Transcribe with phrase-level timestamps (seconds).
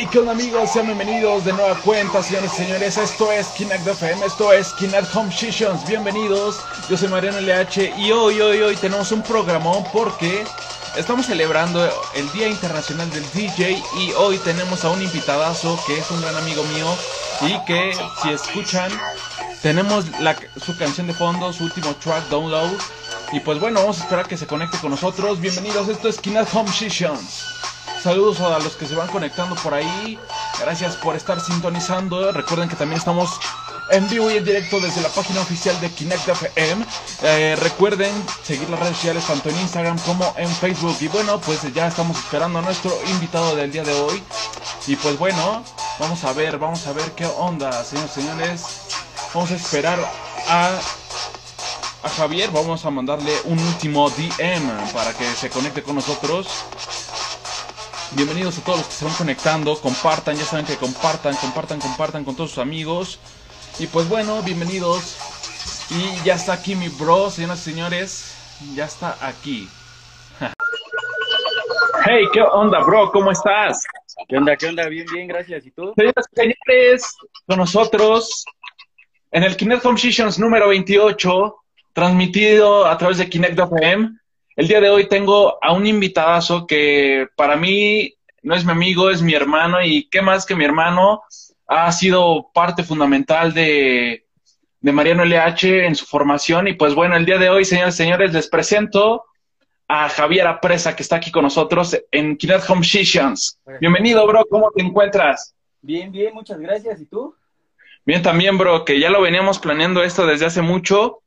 [0.00, 0.70] Hey, ¿qué onda amigos?
[0.72, 2.96] Sean bienvenidos de nueva cuenta, señores y señores.
[2.96, 5.86] Esto es Kinect FM, esto es Kinect Home Sessions.
[5.86, 6.56] Bienvenidos,
[6.88, 10.42] yo soy Mariano LH y hoy, hoy, hoy tenemos un programón porque
[10.96, 16.10] estamos celebrando el Día Internacional del DJ y hoy tenemos a un invitadazo que es
[16.10, 16.86] un gran amigo mío
[17.42, 18.90] y que si escuchan
[19.60, 22.72] tenemos la, su canción de fondo, su último track, Download.
[23.32, 25.38] Y pues bueno, vamos a esperar que se conecte con nosotros.
[25.42, 27.59] Bienvenidos, esto es Kinect Home Sessions.
[28.02, 30.18] Saludos a los que se van conectando por ahí.
[30.58, 32.32] Gracias por estar sintonizando.
[32.32, 33.28] Recuerden que también estamos
[33.90, 36.86] en vivo y en directo desde la página oficial de Kinect FM.
[37.22, 38.10] Eh, recuerden
[38.42, 40.96] seguir las redes sociales tanto en Instagram como en Facebook.
[41.00, 44.22] Y bueno, pues ya estamos esperando a nuestro invitado del día de hoy.
[44.86, 45.62] Y pues bueno,
[45.98, 48.64] vamos a ver, vamos a ver qué onda, señores señores.
[49.34, 49.98] Vamos a esperar
[50.48, 50.70] a,
[52.02, 52.50] a Javier.
[52.50, 56.46] Vamos a mandarle un último DM para que se conecte con nosotros.
[58.16, 62.24] Bienvenidos a todos los que se van conectando, compartan, ya saben que compartan, compartan, compartan
[62.24, 63.20] con todos sus amigos.
[63.78, 65.16] Y pues bueno, bienvenidos.
[65.90, 68.34] Y ya está aquí mi bro, señoras y señores,
[68.74, 69.68] ya está aquí.
[72.04, 73.12] hey, ¿qué onda, bro?
[73.12, 73.84] ¿Cómo estás?
[74.28, 74.56] ¿Qué onda?
[74.56, 74.88] ¿Qué onda?
[74.88, 75.64] Bien, bien, gracias.
[75.66, 75.92] ¿Y tú?
[75.96, 78.44] Señoras y señores, con nosotros
[79.30, 81.56] en el Kinect Home Sessions número 28,
[81.92, 84.19] transmitido a través de Kinect FM.
[84.60, 89.08] El día de hoy tengo a un invitadazo que para mí no es mi amigo,
[89.08, 91.22] es mi hermano y qué más que mi hermano
[91.66, 94.26] ha sido parte fundamental de,
[94.82, 97.96] de Mariano LH en su formación y pues bueno, el día de hoy, señores y
[97.96, 99.24] señores, les presento
[99.88, 103.58] a Javier Apresa que está aquí con nosotros en Kinect Home Sessions.
[103.80, 105.54] Bienvenido, bro, ¿cómo te encuentras?
[105.80, 107.00] Bien, bien, muchas gracias.
[107.00, 107.34] ¿Y tú?
[108.04, 111.22] Bien también, bro, que ya lo veníamos planeando esto desde hace mucho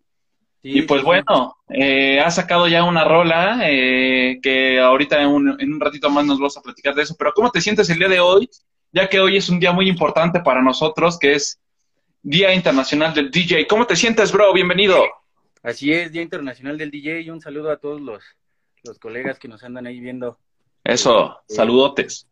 [0.63, 5.27] Sí, y pues sí, bueno, eh, ha sacado ya una rola eh, que ahorita en
[5.27, 7.15] un, en un ratito más nos vamos a platicar de eso.
[7.19, 8.49] Pero ¿cómo te sientes el día de hoy?
[8.93, 11.59] Ya que hoy es un día muy importante para nosotros, que es
[12.21, 13.67] Día Internacional del DJ.
[13.67, 14.53] ¿Cómo te sientes, bro?
[14.53, 15.03] Bienvenido.
[15.63, 18.23] Así es, Día Internacional del DJ y un saludo a todos los,
[18.85, 20.39] los colegas que nos andan ahí viendo.
[20.81, 22.25] Eso, saludotes.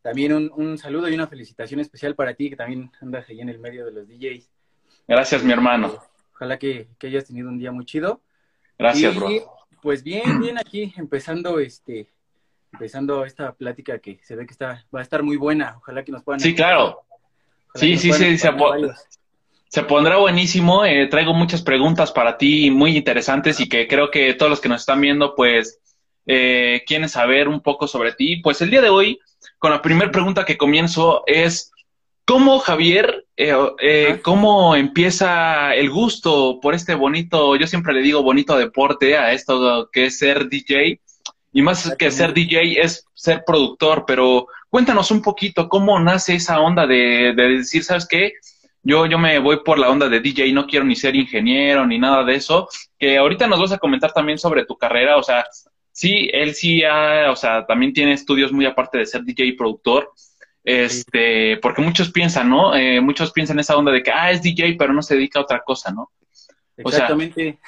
[0.00, 3.50] También un, un saludo y una felicitación especial para ti que también andas ahí en
[3.50, 4.48] el medio de los DJs.
[5.06, 5.98] Gracias, mi hermano.
[6.34, 8.20] Ojalá que, que hayas tenido un día muy chido.
[8.78, 9.28] Gracias, y, bro.
[9.82, 12.08] Pues bien, bien aquí, empezando este,
[12.72, 15.76] empezando esta plática que se ve que está, va a estar muy buena.
[15.78, 16.40] Ojalá que nos puedan.
[16.40, 17.02] Sí, claro.
[17.68, 19.04] ojalá Sí, sí, sí, se acompañar po- varios.
[19.68, 20.84] Se pondrá buenísimo.
[20.84, 24.68] eh, traigo muchas preguntas para ti muy interesantes y que creo que todos los que
[24.68, 25.80] nos están viendo, pues,
[26.26, 28.36] eh, quieren saber un poco sobre ti.
[28.36, 29.18] Pues el día de hoy,
[29.58, 31.72] con la primera pregunta que comienzo es,
[32.24, 38.22] ¿cómo Javier, eh, eh, cómo empieza el gusto por este bonito, yo siempre le digo
[38.22, 41.00] bonito deporte a esto que es ser DJ?
[41.52, 46.60] Y más que ser DJ es ser productor, pero cuéntanos un poquito cómo nace esa
[46.60, 48.32] onda de, de decir, ¿sabes qué?
[48.82, 51.98] Yo, yo me voy por la onda de DJ, no quiero ni ser ingeniero ni
[51.98, 52.68] nada de eso.
[52.98, 55.46] Que ahorita nos vas a comentar también sobre tu carrera, o sea,
[55.90, 59.52] sí, él sí, ha, o sea, también tiene estudios muy aparte de ser DJ y
[59.52, 60.12] productor.
[60.64, 62.74] Este, porque muchos piensan, ¿no?
[62.74, 65.42] Eh, muchos piensan esa onda de que, ah, es DJ, pero no se dedica a
[65.42, 66.02] otra cosa, ¿no?
[66.02, 66.10] O
[66.90, 67.58] sea, Exactamente.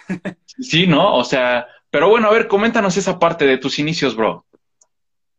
[0.46, 1.14] Sí, ¿no?
[1.14, 4.46] O sea, pero bueno, a ver, coméntanos esa parte de tus inicios, bro.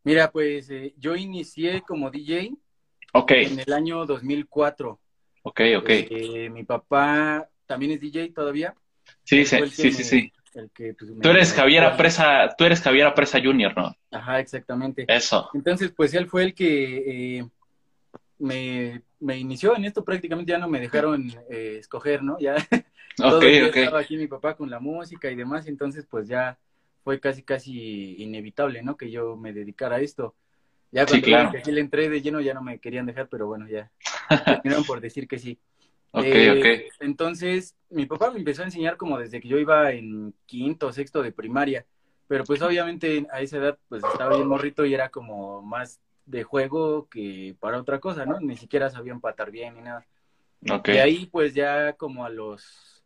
[0.03, 2.51] Mira, pues eh, yo inicié como DJ
[3.29, 5.00] en el año 2004.
[5.44, 5.89] ok, ok.
[5.89, 8.74] Eh, mi papá también es DJ todavía.
[9.24, 10.31] Sí, sí, sí, me- sí.
[10.57, 13.95] El que, pues, Tú eres Javier Apresa, tú eres Javier Apresa Junior, ¿no?
[14.12, 15.06] Ajá, exactamente.
[15.07, 15.50] Eso.
[15.53, 17.50] Entonces, pues él fue el que eh,
[18.40, 20.03] me, me inició en esto.
[20.03, 22.38] Prácticamente ya no me dejaron eh, escoger, ¿no?
[22.40, 22.56] Ya
[23.18, 23.75] todo Ok, el día ok.
[23.78, 25.68] estaba aquí mi papá con la música y demás.
[25.68, 26.57] Entonces, pues ya
[27.03, 28.97] fue casi, casi inevitable, ¿no?
[28.97, 30.35] Que yo me dedicara a esto.
[30.91, 31.50] Ya Sí, cuando claro.
[31.50, 33.91] vieron que sí le entré de lleno ya no me querían dejar, pero bueno, ya
[34.45, 35.59] terminaron por decir que sí.
[36.12, 36.94] Ok, Eh, ok.
[37.01, 40.94] Entonces, mi papá me empezó a enseñar como desde que yo iba en quinto o
[40.94, 41.85] sexto de primaria,
[42.28, 46.44] pero pues obviamente a esa edad pues estaba bien morrito y era como más de
[46.44, 48.39] juego que para otra cosa, ¿no?
[48.39, 50.06] Ni siquiera sabía empatar bien ni nada.
[50.69, 50.88] Ok.
[50.89, 53.03] De ahí pues ya como a los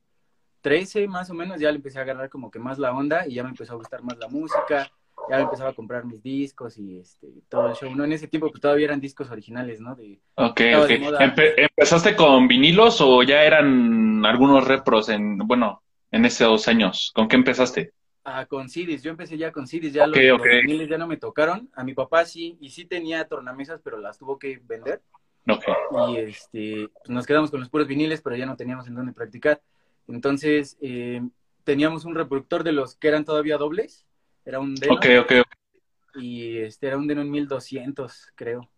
[0.61, 3.35] 13 más o menos ya le empecé a agarrar como que más la onda y
[3.35, 4.91] ya me empezó a gustar más la música,
[5.27, 8.03] ya empezaba a comprar mis discos y este todo el show, ¿no?
[8.05, 9.95] En ese tiempo pues todavía eran discos originales, ¿no?
[9.95, 10.89] De, Ok, Estaba ok.
[10.89, 11.19] de moda.
[11.19, 17.11] Empe- ¿Empezaste con vinilos o ya eran algunos repros en, bueno, en esos años?
[17.13, 17.91] ¿Con qué empezaste?
[18.23, 20.47] Ah, con CDs, yo empecé ya con CDs, ya Ok, los, los ok.
[20.51, 21.69] viniles ya no me tocaron.
[21.73, 25.01] A mi papá sí, y sí tenía tornamesas, pero las tuvo que vender.
[25.49, 25.65] Ok.
[25.89, 29.13] Y este, pues nos quedamos con los puros viniles, pero ya no teníamos en dónde
[29.13, 29.61] practicar.
[30.07, 31.21] Entonces, eh,
[31.65, 34.05] teníamos un reproductor de los que eran todavía dobles.
[34.45, 36.21] Era un Denon, Ok, ok, ok.
[36.21, 38.69] y este era un Denon 1200, creo.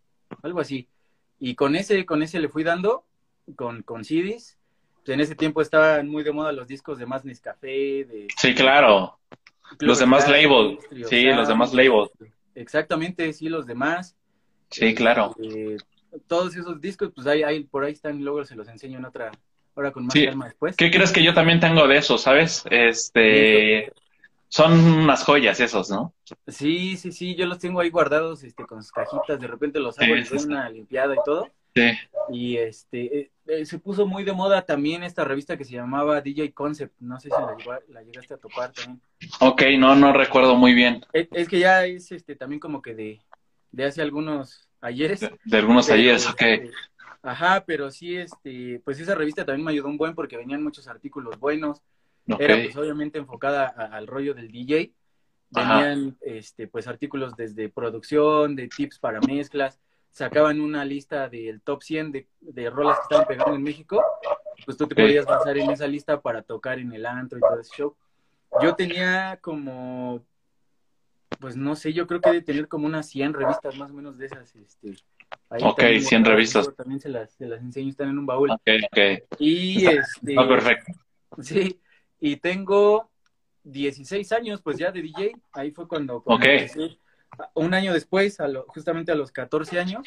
[0.42, 0.88] Algo así.
[1.38, 3.04] Y con ese, con ese le fui dando,
[3.56, 4.58] con, con CDs.
[4.96, 8.28] Pues en ese tiempo estaban muy de moda los discos de más Nescafé, de...
[8.36, 9.18] Sí, claro.
[9.80, 10.78] los demás label.
[11.08, 12.08] Sí, los demás label.
[12.54, 14.16] Exactamente, sí, los demás.
[14.70, 15.34] Sí, claro.
[15.42, 15.76] Eh,
[16.26, 19.30] todos esos discos, pues ahí, ahí, por ahí están, luego se los enseño en otra,
[19.74, 20.76] hora con más calma después.
[20.76, 22.64] ¿Qué crees que yo también tengo de esos, sabes?
[22.70, 23.92] Este,
[24.54, 26.14] son unas joyas esos, ¿no?
[26.46, 29.98] Sí, sí, sí, yo los tengo ahí guardados, este, con sus cajitas, de repente los
[29.98, 31.50] hago en una limpiada y todo.
[31.74, 31.90] Sí.
[32.30, 36.20] Y este, eh, eh, se puso muy de moda también esta revista que se llamaba
[36.20, 39.00] DJ Concept, no sé si la, llegaste a topar también.
[39.40, 41.04] Ok, no, no recuerdo muy bien.
[41.12, 43.20] Es, que ya es este también como que de,
[43.72, 45.28] de hace algunos ayeres.
[45.42, 46.42] De, algunos ayeres, ok.
[46.42, 46.70] Este,
[47.24, 50.86] ajá, pero sí, este, pues esa revista también me ayudó un buen porque venían muchos
[50.86, 51.82] artículos buenos.
[52.26, 54.92] Era pues obviamente enfocada al rollo del DJ.
[55.50, 59.78] Venían este, pues artículos desde producción, de tips para mezclas,
[60.10, 64.02] sacaban una lista del top 100 de, de rolas que estaban pegando en México,
[64.64, 67.60] pues tú te podías basar en esa lista para tocar en el antro y todo
[67.60, 67.96] ese show.
[68.62, 70.24] Yo tenía como,
[71.40, 74.16] pues no sé, yo creo que de tener como unas 100 revistas más o menos
[74.16, 74.54] de esas.
[74.54, 74.94] Este,
[75.48, 76.74] ok, 100 revistas.
[76.76, 78.50] También se las, se las enseño, están en un baúl.
[78.50, 79.24] Ok, ok.
[79.38, 80.34] Y este...
[80.38, 80.92] Ah, perfecto.
[81.42, 81.80] Sí,
[82.24, 83.10] y tengo
[83.64, 86.24] 16 años pues ya de DJ, ahí fue cuando,
[87.52, 90.06] un año después, a justamente a los 14 años,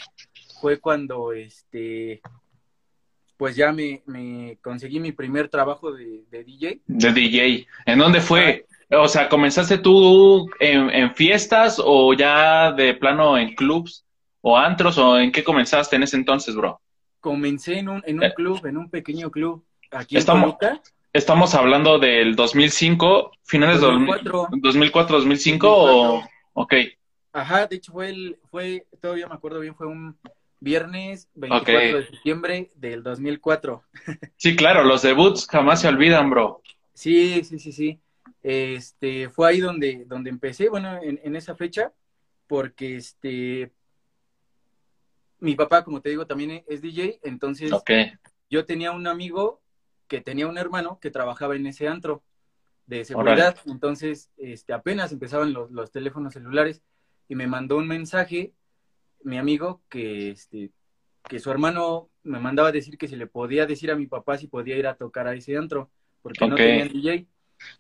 [0.60, 2.22] fue cuando este
[3.38, 6.82] pues ya me, me conseguí mi primer trabajo de, DJ.
[6.88, 7.68] De DJ.
[7.86, 8.66] ¿En dónde fue?
[8.90, 14.04] O sea, ¿comenzaste tú en, fiestas o ya de plano en clubs
[14.42, 16.82] o antros o en qué comenzaste en ese entonces, bro?
[17.20, 18.34] Comencé en un, en un eh.
[18.34, 20.82] club, en un pequeño club aquí en Toluca.
[21.18, 26.24] Estamos hablando del 2005, finales de 2004, 2005 o...
[26.54, 26.76] Ok.
[27.34, 30.16] Ajá, de hecho fue, el, fue, todavía me acuerdo bien, fue un
[30.60, 33.84] viernes 24 de septiembre del 2004.
[34.38, 36.62] Sí, claro, los debuts jamás se olvidan, bro.
[36.94, 38.00] Sí, sí, sí, sí.
[38.44, 41.92] Este, fue ahí donde, donde empecé, bueno, en, en esa fecha,
[42.46, 43.72] porque este,
[45.40, 47.72] mi papá, como te digo, también es DJ, entonces
[48.52, 49.62] yo tenía un amigo
[50.08, 52.24] que tenía un hermano que trabajaba en ese antro
[52.86, 53.58] de seguridad.
[53.66, 56.82] Entonces, este, apenas empezaban los, los, teléfonos celulares
[57.28, 58.54] y me mandó un mensaje,
[59.24, 60.72] mi amigo, que, este,
[61.28, 64.38] que su hermano me mandaba a decir que si le podía decir a mi papá
[64.38, 65.90] si podía ir a tocar a ese antro,
[66.22, 67.28] porque no tenía DJ.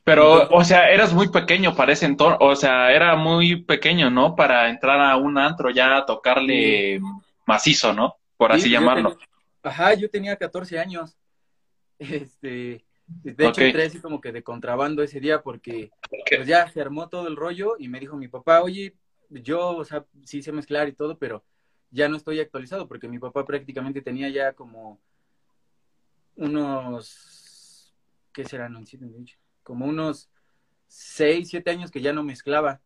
[0.04, 4.36] Pero, o sea, eras muy pequeño para ese entorno, o sea, era muy pequeño, ¿no?
[4.36, 7.00] Para entrar a un antro ya a tocarle
[7.46, 8.18] macizo, ¿no?
[8.38, 9.18] Por así llamarlo.
[9.64, 11.16] Ajá, yo tenía 14 años.
[12.00, 15.92] Este, de hecho, entré así como que de contrabando ese día porque
[16.36, 18.96] pues ya se armó todo el rollo y me dijo mi papá, oye,
[19.30, 21.44] yo, o sea, sí sé mezclar y todo, pero
[21.90, 25.00] ya no estoy actualizado porque mi papá prácticamente tenía ya como
[26.36, 27.94] unos,
[28.34, 28.78] ¿qué serán?
[29.64, 30.30] Como unos
[30.88, 32.82] 6, 7 años que ya no mezclaba.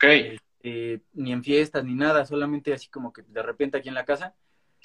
[0.00, 4.04] Este, ni en fiestas ni nada, solamente así como que de repente aquí en la
[4.04, 4.34] casa.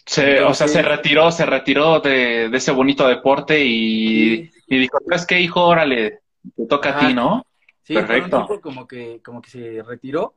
[0.06, 5.40] Se, o sea, se retiró, se retiró de, ese bonito deporte y, dijo, ¿sabes qué,
[5.40, 5.66] hijo?
[5.66, 6.22] Órale,
[6.56, 7.46] te toca a ti, ¿no?
[7.84, 8.48] Sí, Perfecto.
[8.62, 10.36] como que, como que se retiró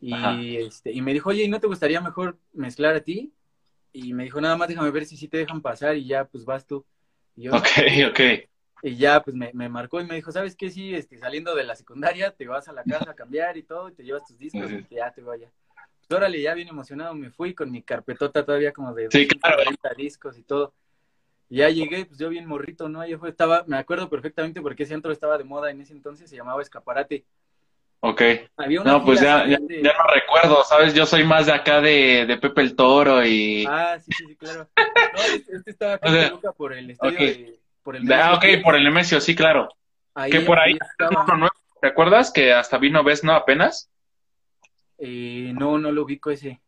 [0.00, 3.32] y, este, y me dijo, oye, ¿y no te gustaría mejor mezclar a ti?
[3.92, 6.44] Y me dijo, nada más déjame ver si sí te dejan pasar y ya, pues
[6.44, 6.84] vas tú.
[7.36, 7.66] Y yo, ok,
[8.10, 8.20] ok.
[8.82, 10.68] Y ya, pues me, me, marcó y me dijo, ¿sabes qué?
[10.68, 13.88] Sí, este, saliendo de la secundaria, te vas a la casa a cambiar y todo,
[13.88, 15.50] y te llevas tus discos y ya te vaya.
[16.06, 19.26] Pues órale, ya bien emocionado me fui con mi carpetota todavía como de sí,
[19.96, 20.74] discos y todo.
[21.48, 23.06] Y ya llegué, pues yo bien morrito, ¿no?
[23.06, 26.36] Yo estaba, me acuerdo perfectamente porque ese antro estaba de moda en ese entonces, se
[26.36, 27.24] llamaba Escaparate.
[28.00, 28.20] Ok.
[28.84, 30.92] no, pues ya, ya, no recuerdo, ¿sabes?
[30.92, 33.64] Yo soy más de acá de, de Pepe el Toro y...
[33.66, 34.68] Ah, sí, sí, sí, claro.
[35.14, 37.60] No, este, este estaba acá en por el estadio de...
[37.82, 39.68] Por el ah, ok, por el Nemesio, sí, claro.
[40.30, 40.76] que por ahí,
[41.80, 43.90] ¿te acuerdas que hasta vino no apenas?
[44.98, 46.60] Eh, no, no lo ubico ese.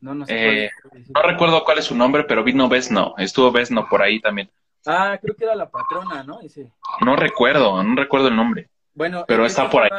[0.00, 0.64] No, no sé.
[0.64, 0.70] Eh,
[1.14, 3.14] no recuerdo cuál es su nombre, pero vino Vesno.
[3.18, 4.50] Estuvo Vesno por ahí también.
[4.86, 6.40] Ah, creo que era la patrona, ¿no?
[6.40, 6.72] Ese.
[7.04, 8.70] No recuerdo, no recuerdo el nombre.
[8.94, 9.90] Bueno, pero está por ahí.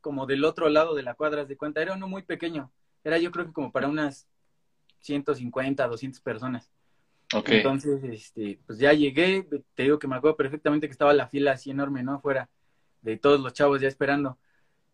[0.00, 1.82] Como del otro lado de la cuadra, de cuenta.
[1.82, 2.70] Era uno muy pequeño.
[3.02, 4.28] Era yo creo que como para unas
[5.00, 6.70] 150, 200 personas.
[7.34, 7.58] Okay.
[7.58, 9.48] Entonces, este, pues ya llegué.
[9.74, 12.14] Te digo que me acuerdo perfectamente que estaba la fila así enorme, ¿no?
[12.14, 12.48] Afuera
[13.02, 14.38] de todos los chavos ya esperando.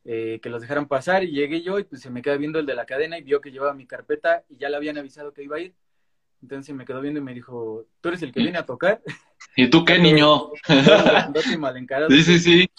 [0.05, 2.67] Eh, que los dejaran pasar y llegué yo y pues se me queda viendo el
[2.67, 5.45] de la cadena y vio que llevaba mi carpeta y ya le habían avisado que
[5.45, 5.75] iba a ir.
[6.43, 9.01] Entonces se me quedó viendo y me dijo, ¿tú eres el que viene a tocar?
[9.57, 10.51] ¿Y tú qué, niño?
[12.09, 12.71] sí, sí, sí.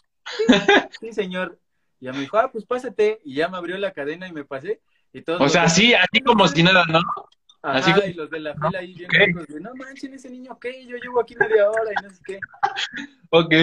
[1.00, 1.60] Sí, señor.
[2.00, 3.22] Y ya me dijo, ah, pues pásate.
[3.24, 4.82] Y ya me abrió la cadena y me pasé.
[5.14, 7.00] Y todo o sea, sí, así como si nada, ¿no?
[7.62, 9.28] Ajá, Así que- y los de la fila ahí bien Ok.
[9.28, 10.86] locos, de, no manchen ese niño, ¿qué?
[10.86, 12.40] Yo llevo aquí media hora y no sé qué.
[13.30, 13.54] Ok.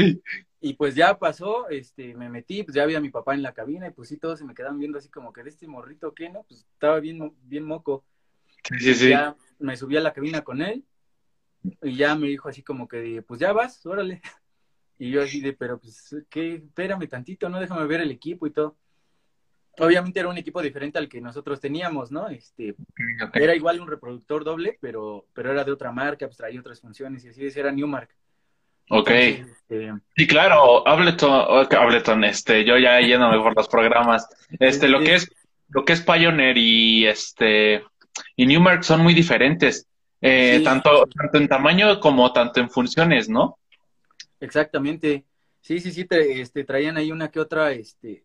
[0.61, 3.55] Y pues ya pasó, este, me metí, pues ya había a mi papá en la
[3.55, 6.15] cabina y pues sí, todos se me quedaban viendo así como que de este morrito,
[6.15, 6.29] ¿qué?
[6.29, 6.43] ¿No?
[6.43, 8.05] Pues estaba bien, bien moco.
[8.69, 9.09] Sí, sí, sí.
[9.09, 10.85] Ya me subí a la cabina con él
[11.83, 14.21] y ya me dijo así como que, de, pues ya vas, órale.
[15.03, 16.57] Y yo así de, pero pues, ¿qué?
[16.57, 17.59] Espérame tantito, ¿no?
[17.59, 18.77] Déjame ver el equipo y todo.
[19.79, 22.29] Obviamente era un equipo diferente al que nosotros teníamos, ¿no?
[22.29, 22.77] Este,
[23.33, 27.25] era igual un reproductor doble, pero, pero era de otra marca, pues traía otras funciones
[27.25, 28.15] y así, ese era Newmark.
[28.91, 29.11] Ok.
[29.11, 34.29] Entonces, este, Sí, claro, Ableton, Ableton, este, yo ya yéndome por los programas.
[34.59, 35.31] Este, lo que es,
[35.69, 37.85] lo que es Pioneer y este,
[38.37, 39.87] y Newmark son muy diferentes.
[40.21, 40.65] Eh, Sí.
[40.65, 43.59] tanto, tanto en tamaño como tanto en funciones, ¿no?
[44.41, 45.25] Exactamente.
[45.61, 48.25] Sí, sí, sí, te- este, traían ahí una que otra, este,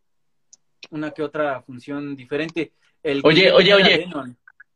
[0.89, 2.71] una que otra función diferente.
[3.03, 4.07] El Oye, oye, oye.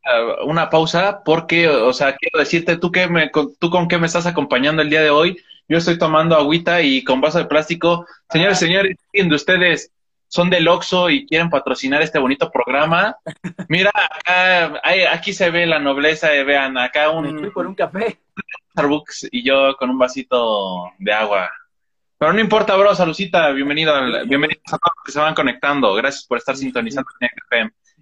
[0.04, 3.98] Ah, una pausa, porque, o sea, quiero decirte, tú que me, con- tú con qué
[3.98, 5.36] me estás acompañando el día de hoy.
[5.70, 8.04] Yo estoy tomando agüita y con vaso de plástico.
[8.28, 8.60] Señores, Ah.
[8.66, 9.92] señores, de ustedes
[10.26, 13.16] son del Oxxo y quieren patrocinar este bonito programa,
[13.68, 14.80] mira, acá,
[15.12, 18.18] aquí se ve la nobleza, eh, vean, acá Me un por un café.
[18.72, 21.50] Starbucks y yo con un vasito de agua.
[22.18, 25.94] Pero no importa, bro, saludcita, bienvenido, al- bienvenidos a todos los que se van conectando.
[25.94, 27.08] Gracias por estar sintonizando.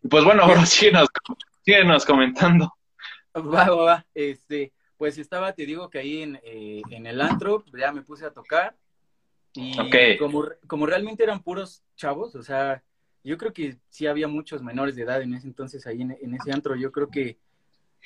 [0.03, 1.09] Y pues bueno, bro, síguenos,
[1.65, 2.75] síguenos comentando.
[3.37, 4.07] Va, va, va.
[4.15, 8.27] Este, pues estaba, te digo que ahí en, eh, en el antro, ya me puse
[8.27, 8.77] a tocar.
[9.55, 9.95] Y Ok.
[10.19, 12.83] como, como realmente eran puros chavos, o sea,
[13.25, 16.35] yo creo que sí había muchos menores de edad en ese entonces ahí en, en
[16.35, 16.77] ese antro.
[16.77, 17.39] Yo creo que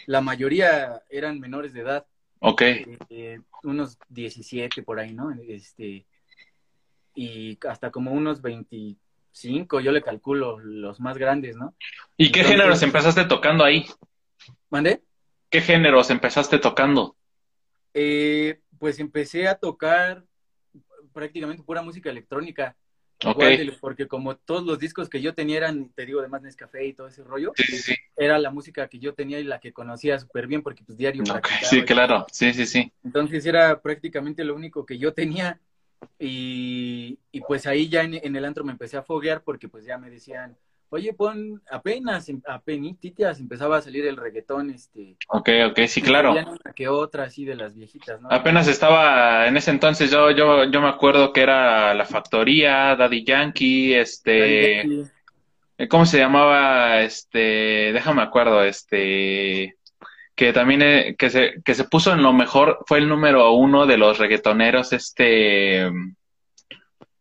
[0.06, 2.06] la mayoría eran menores de edad.
[2.40, 2.62] Ok,
[3.10, 5.30] eh, unos 17 por ahí, ¿no?
[5.46, 6.06] Este,
[7.14, 11.74] y hasta como unos 25, yo le calculo los más grandes, ¿no?
[12.16, 13.86] ¿y qué Entonces- géneros empezaste tocando ahí?
[14.70, 15.02] ¿Mandé?
[15.52, 17.14] ¿Qué géneros empezaste tocando?
[17.94, 20.24] Eh, pues empecé a tocar
[21.12, 22.76] prácticamente pura música electrónica.
[23.24, 23.38] Ok.
[23.38, 26.86] Igual de- porque como todos los discos que yo tenía eran, te digo, además Nescafé
[26.86, 27.94] y todo ese rollo, Sí, sí, sí.
[28.16, 31.22] era la música que yo tenía y la que conocía súper bien porque pues diario
[31.22, 32.26] Ok, practicaba sí, claro.
[32.30, 32.92] Sí, sí, sí.
[33.04, 35.60] Entonces era prácticamente lo único que yo tenía
[36.18, 39.84] y, y pues ahí ya en, en el antro me empecé a foguear porque pues
[39.84, 40.56] ya me decían,
[40.92, 46.32] oye, pon apenas, apenas empezaba a salir el reggaetón, este, Ok, ok, sí, claro.
[46.32, 48.28] una que otra así de las viejitas, ¿no?
[48.30, 53.24] Apenas estaba, en ese entonces yo, yo, yo me acuerdo que era La Factoría, Daddy
[53.24, 57.00] Yankee, este, Sí, ¿cómo se llamaba?
[57.00, 59.76] Este, déjame acuerdo, este,
[60.34, 63.86] que también eh, que se, que se puso en lo mejor, fue el número uno
[63.86, 65.90] de los reggaetoneros, este,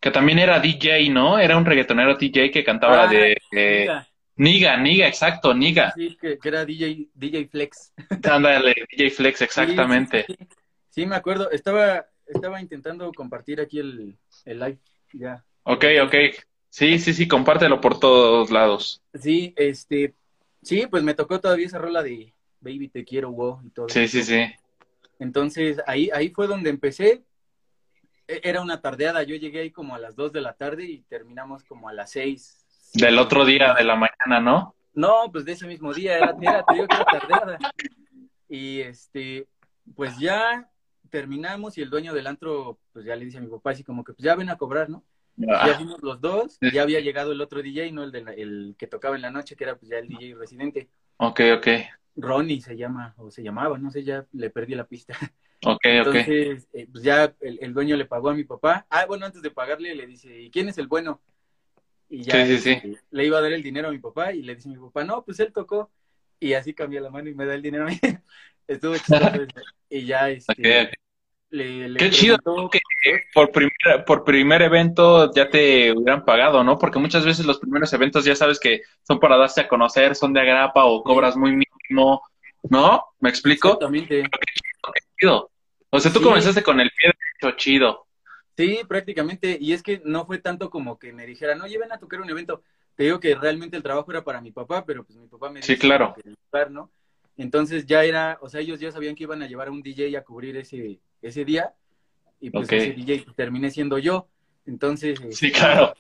[0.01, 1.39] que también era DJ, ¿no?
[1.39, 3.88] Era un reggaetonero DJ que cantaba Ah, de eh,
[4.36, 5.93] Niga, Niga, exacto, Niga.
[5.96, 7.93] sí, que, que era DJ, DJ Flex.
[8.29, 10.25] Ándale, DJ Flex, exactamente.
[10.27, 10.48] Sí, sí, sí.
[10.89, 14.79] Sí, me acuerdo, estaba, estaba intentando compartir aquí el, el live,
[15.13, 15.46] ya.
[15.63, 16.15] Ok, ok.
[16.70, 19.01] Sí, sí, sí, compártelo por todos lados.
[19.13, 20.15] Sí, este,
[20.62, 24.01] sí, pues me tocó todavía esa rola de Baby Te Quiero, wow, y todo Sí,
[24.01, 24.17] eso.
[24.20, 24.46] sí, sí.
[25.20, 27.24] Entonces, ahí, ahí fue donde empecé.
[28.31, 31.01] E- Era una tardeada, yo llegué ahí como a las 2 de la tarde y
[31.03, 32.65] terminamos como a las 6.
[32.93, 34.75] Del otro día de la mañana, ¿no?
[34.93, 37.57] No, pues de ese mismo día, era, era te digo que era tardeada.
[38.50, 39.47] Y este,
[39.95, 40.69] pues ya
[41.09, 44.03] terminamos y el dueño del antro, pues ya le dice a mi papá así como
[44.03, 45.03] que, pues ya ven a cobrar, ¿no?
[45.38, 48.33] Ya Ah, fuimos los dos, ya había llegado el otro DJ, no el, de la-
[48.33, 50.89] el que tocaba en la noche, que era pues ya el DJ residente.
[51.17, 51.67] ok, ok.
[52.17, 55.17] Ronnie se llama, o se llamaba, no sé, ya le perdí la pista.
[55.63, 55.84] Ok, ok.
[55.84, 58.86] Entonces, eh, pues ya el, el dueño le pagó a mi papá.
[58.89, 61.22] Ah, bueno, antes de pagarle le dice, ¿y quién es el bueno?
[62.10, 62.70] Y ya Sí, sí, sí.
[62.72, 64.77] este, le iba a dar el dinero a mi papá y le dice a mi
[64.80, 65.91] papá, no, pues él tocó.
[66.39, 68.00] Y así cambió la mano y me da el dinero a mí.
[68.68, 69.15] Estuvo eso.
[69.89, 70.94] Y ya, este, Ok, ok.
[71.51, 72.38] le, le Qué chido
[72.72, 72.80] que
[73.34, 76.77] por primer, por primer evento ya te hubieran pagado, ¿no?
[76.77, 80.34] Porque muchas veces los primeros eventos ya sabes que son para darse a conocer, son
[80.34, 82.22] de agrapa o cobras muy mínimo,
[82.70, 83.03] ¿no?
[83.20, 83.70] ¿Me explico?
[83.70, 84.24] Exactamente.
[85.19, 85.51] Chido.
[85.89, 86.25] O sea, tú Sí.
[86.25, 87.11] comenzaste con el pie
[87.41, 88.07] derecho, chido.
[88.57, 89.57] Sí, prácticamente.
[89.59, 92.29] Y es que no fue tanto como que me dijeran, oye, ven a tocar un
[92.29, 92.63] evento.
[92.95, 95.61] Te digo que realmente el trabajo era para mi papá, pero pues mi papá me
[95.61, 96.13] Sí, dice claro.
[96.15, 96.91] que lugar, ¿no?
[97.38, 100.15] Entonces ya era, o sea, ellos ya sabían que iban a llevar a un DJ
[100.17, 101.73] a cubrir ese, ese día.
[102.39, 104.27] Y pues ese DJ terminé siendo yo.
[104.65, 105.93] Entonces, Sí, este, claro.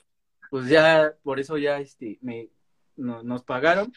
[0.49, 2.49] pues ya, por eso ya este, me,
[2.97, 3.91] no- nos pagaron.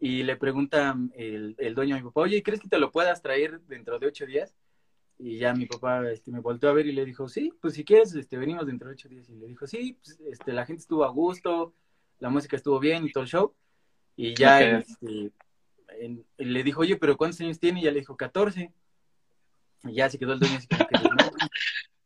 [0.00, 3.20] Y le pregunta el, el dueño a mi papá, oye, ¿crees que te lo puedas
[3.20, 4.56] traer dentro de ocho días?
[5.18, 7.84] Y ya mi papá este, me volteó a ver y le dijo, sí, pues si
[7.84, 9.28] quieres, este, venimos dentro de ocho días.
[9.28, 11.74] Y le dijo, sí, pues, este, la gente estuvo a gusto,
[12.18, 13.54] la música estuvo bien y todo el show.
[14.16, 15.30] Y ya este,
[16.38, 17.80] le dijo, oye, pero ¿cuántos años tiene?
[17.80, 18.72] Y ya le dijo, 14.
[19.84, 20.96] Y ya se quedó el dueño así como que,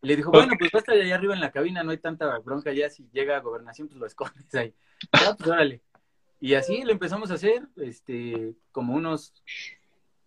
[0.02, 2.72] Le dijo, bueno, pues basta de allá arriba en la cabina, no hay tanta bronca
[2.72, 4.74] ya, si llega a gobernación, pues lo escondes ahí.
[5.12, 5.82] Ya, pues órale.
[6.40, 9.32] Y así lo empezamos a hacer, este, como unos,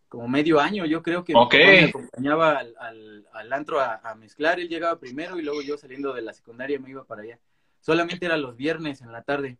[0.09, 4.69] como medio año, yo creo que me acompañaba al, al, antro a, a, mezclar, él
[4.69, 7.39] llegaba primero y luego yo saliendo de la secundaria me iba para allá.
[7.81, 9.57] Solamente era los viernes en la tarde.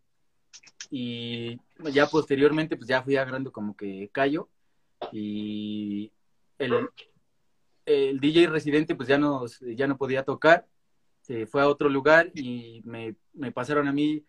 [0.90, 1.60] Y
[1.92, 4.48] ya posteriormente, pues ya fui agarrando como que callo
[5.12, 6.10] y
[6.58, 6.88] el,
[7.86, 10.66] el DJ residente pues ya no, ya no podía tocar,
[11.20, 14.24] se fue a otro lugar y me, me pasaron a mí,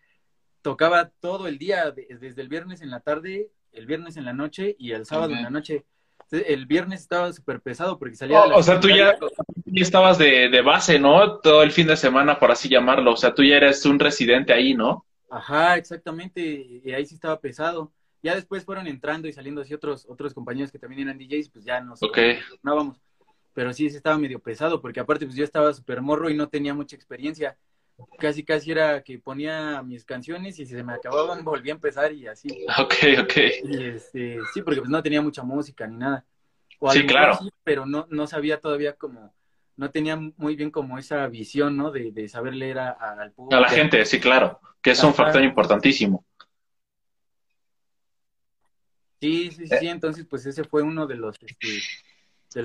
[0.62, 4.76] tocaba todo el día, desde el viernes en la tarde, el viernes en la noche
[4.80, 5.86] y el sábado en la noche.
[6.32, 8.44] El viernes estaba súper pesado porque salía...
[8.44, 9.18] Oh, o sea, tú ya,
[9.74, 11.40] estabas de, de, base, ¿no?
[11.40, 13.14] Todo el fin de semana, por así llamarlo.
[13.14, 15.06] O sea, tú ya eres un residente ahí, ¿no?
[15.30, 16.42] Ajá, exactamente.
[16.42, 17.92] Y ahí sí estaba pesado.
[18.22, 21.66] Ya después fueron entrando y saliendo así otros, otros compañeros que también eran DJs, pues
[21.66, 22.00] ya nos...
[22.02, 22.98] No, vamos
[23.60, 26.48] pero sí, sí estaba medio pesado, porque aparte pues yo estaba súper morro y no
[26.48, 27.58] tenía mucha experiencia.
[28.18, 32.12] Casi, casi era que ponía mis canciones y si se me acababan volvía a empezar
[32.14, 32.50] y así.
[32.80, 33.34] Ok, ok.
[33.64, 36.26] Y este, sí, porque pues no tenía mucha música ni nada.
[36.92, 37.38] sí, claro.
[37.64, 39.34] pero no, no sabía todavía como,
[39.76, 41.92] no tenía muy bien como esa visión, ¿no?
[41.92, 43.56] De, de saber leer al público.
[43.56, 46.26] A la gente, sí, claro, que es un factor importantísimo.
[49.22, 51.68] Sí, sí, sí, entonces pues ese fue uno de los, este,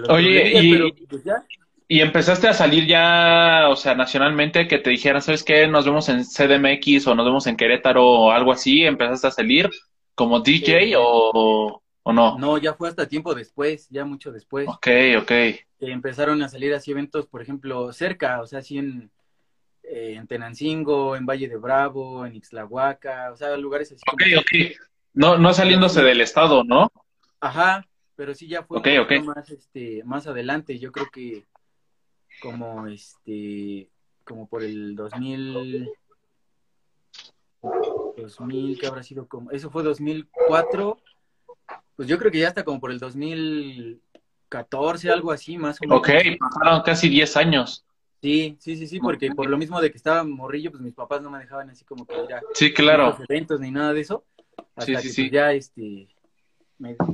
[0.09, 1.23] Oye, y, pues,
[1.87, 5.67] y empezaste a salir ya, o sea, nacionalmente, que te dijeran, ¿sabes qué?
[5.67, 8.85] Nos vemos en CDMX o nos vemos en Querétaro o algo así.
[8.85, 9.71] ¿Empezaste a salir
[10.15, 12.39] como DJ o, o, no?
[12.39, 14.67] No, ya fue hasta tiempo después, ya mucho después.
[14.69, 14.89] Ok,
[15.19, 15.33] ok.
[15.81, 19.11] empezaron a salir así eventos, por ejemplo, cerca, o sea, así en,
[19.83, 24.03] eh, en Tenancingo, en Valle de Bravo, en Ixlahuaca, o sea, lugares así.
[24.11, 24.77] Ok, ok.
[25.13, 26.91] No, no saliéndose del estado, ¿no?
[27.41, 27.87] Ajá,
[28.17, 28.81] pero sí ya fue
[29.23, 31.45] más este más adelante yo creo que
[32.41, 33.91] como este
[34.25, 35.91] como por el 2000
[38.17, 40.99] 2000 que habrá sido como eso fue 2004
[41.97, 45.99] pues yo creo que ya está como por el 2014 algo así más o menos
[45.99, 47.85] Ok, pasaron casi 10 años
[48.25, 51.21] Sí, sí, sí, sí, porque por lo mismo de que estaba morrillo, pues mis papás
[51.21, 53.19] no me dejaban así como que ir a sí, claro.
[53.29, 54.25] eventos ni nada de eso.
[54.75, 55.23] Hasta sí, sí, que sí.
[55.25, 56.09] Pues, ya este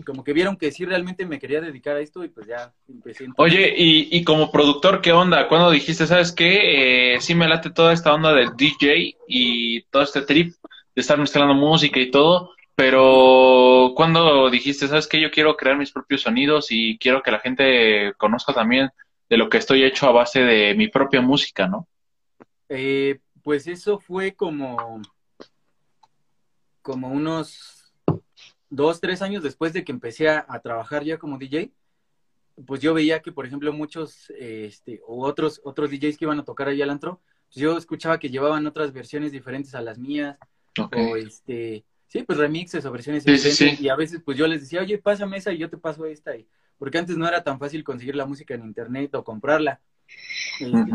[0.06, 3.28] como que vieron que sí realmente me quería dedicar a esto y pues ya empecé.
[3.36, 5.48] Oye, y, y como productor, ¿qué onda?
[5.48, 7.14] ¿Cuándo dijiste, sabes qué?
[7.14, 10.54] Eh, sí me late toda esta onda del DJ y todo este trip
[10.94, 15.20] de estar mezclando música y todo, pero ¿cuándo dijiste, sabes qué?
[15.20, 18.90] Yo quiero crear mis propios sonidos y quiero que la gente conozca también
[19.28, 21.86] de lo que estoy hecho a base de mi propia música, ¿no?
[22.68, 25.00] Eh, pues eso fue como,
[26.82, 27.79] como unos
[28.70, 31.72] dos, tres años después de que empecé a, trabajar ya como DJ,
[32.66, 36.44] pues yo veía que, por ejemplo, muchos, este, o otros, otros DJs que iban a
[36.44, 40.38] tocar ahí al antro, pues yo escuchaba que llevaban otras versiones diferentes a las mías,
[40.78, 44.80] o este, sí, pues remixes o versiones diferentes, y a veces pues yo les decía,
[44.80, 46.46] oye, pásame esa y yo te paso esta, y,
[46.78, 49.80] porque antes no era tan fácil conseguir la música en internet o comprarla.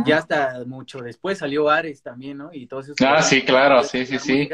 [0.06, 2.54] Ya hasta mucho después salió Ares también, ¿no?
[2.54, 2.68] Y.
[3.06, 4.50] Ah, sí, claro, sí, sí, sí.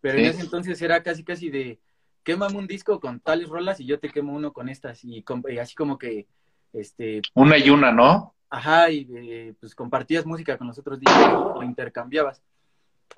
[0.00, 1.78] pero en ese entonces era casi, casi de,
[2.22, 5.04] quémame un disco con tales rolas y yo te quemo uno con estas.
[5.04, 5.24] Y,
[5.60, 6.26] así como que,
[6.72, 7.22] este...
[7.34, 8.34] Una y una, ¿no?
[8.48, 12.42] Ajá, y eh, pues compartías música con los otros discos o intercambiabas.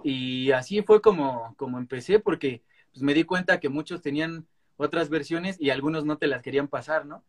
[0.02, 2.62] Y así fue como, como empecé, porque
[2.92, 6.68] pues me di cuenta que muchos tenían otras versiones y algunos no te las querían
[6.68, 7.24] pasar, ¿no?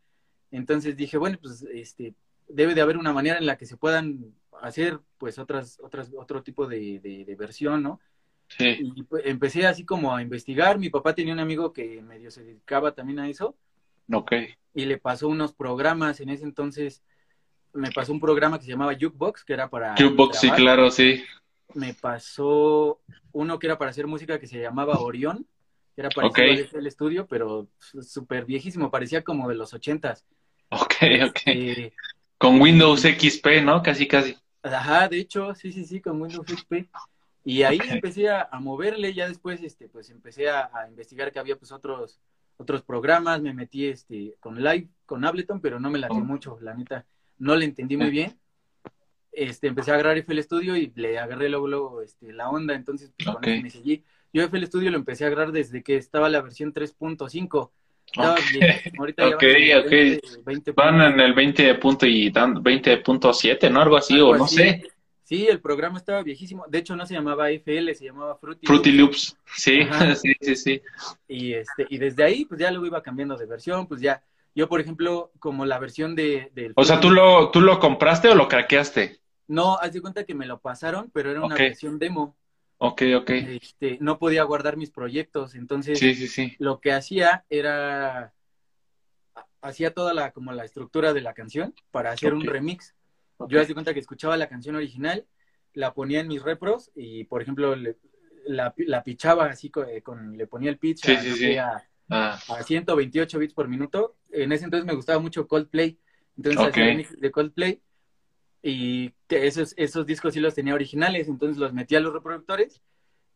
[0.51, 2.13] Entonces dije, bueno, pues este,
[2.47, 6.43] debe de haber una manera en la que se puedan hacer pues otras, otras, otro
[6.43, 7.99] tipo de, de versión, ¿no?
[8.59, 10.77] Y pues, empecé así como a investigar.
[10.77, 13.55] Mi papá tenía un amigo que medio se dedicaba también a eso.
[14.11, 14.33] Ok.
[14.73, 16.19] Y le pasó unos programas.
[16.19, 17.03] En ese entonces
[17.73, 19.95] me pasó un programa que se llamaba Jukebox, que era para.
[19.97, 21.23] Jukebox, sí, claro, sí.
[21.73, 25.45] Me pasó uno que era para hacer música que se llamaba Orión,
[25.95, 26.67] que era para okay.
[26.73, 30.25] el estudio, pero súper viejísimo, parecía como de los ochentas.
[30.69, 30.95] Ok,
[31.29, 31.41] ok.
[31.45, 31.93] Este,
[32.37, 33.81] con Windows XP, ¿no?
[33.81, 34.35] Casi, casi.
[34.63, 36.87] Ajá, de hecho, sí, sí, sí, con Windows XP.
[37.45, 41.71] Y ahí empecé a, moverle, ya después este, pues empecé a, investigar que había pues
[41.71, 42.19] otros,
[42.57, 46.25] otros programas, me metí este, con Live, con Ableton, pero no me latió oh.
[46.25, 47.05] mucho, la neta,
[47.37, 48.35] no le entendí muy bien.
[49.31, 53.13] Este, empecé a agarrar FL Studio y le agarré luego, luego este, la onda, entonces
[53.15, 54.03] pues, con me seguí.
[54.33, 57.69] Yo FL Studio lo empecé a agarrar desde que estaba la versión 3.5.
[58.97, 59.83] Ahorita ya
[60.43, 63.81] van, van en el 20 punto y 20.7, ¿no?
[63.81, 64.83] Algo así, o no sé.
[65.25, 66.65] Sí, el programa estaba viejísimo.
[66.67, 69.35] De hecho, no se llamaba FL, se llamaba Fruity, Fruity Loops.
[69.55, 69.79] Sí,
[70.21, 70.81] sí, sí, sí.
[71.27, 74.23] Y, este, y desde ahí, pues ya luego iba cambiando de versión, pues ya.
[74.53, 76.51] Yo, por ejemplo, como la versión de...
[76.53, 79.19] Del o sea, ¿tú lo, ¿tú lo compraste o lo craqueaste?
[79.47, 82.37] No, haz de cuenta que me lo pasaron, pero era una versión demo.
[82.77, 83.29] Ok, ok.
[83.31, 86.55] Este, no podía guardar mis proyectos, entonces sí, sí, sí.
[86.59, 88.33] lo que hacía era
[89.61, 92.93] hacía toda la como la estructura de la canción para hacer un remix.
[93.49, 95.25] Yo haz de cuenta que escuchaba la canción original,
[95.73, 100.47] la ponía en mis repros y por ejemplo la, la pichaba así eh, con, le
[100.47, 101.09] ponía el pitch
[101.59, 103.39] a, a, 128 ah.
[103.39, 104.15] bits por minuto.
[104.31, 105.99] En ese entonces me gustaba mucho Coldplay,
[106.37, 107.81] entonces hacía remix de Coldplay
[108.61, 112.81] y esos, esos discos sí los tenía originales, entonces los metía a los reproductores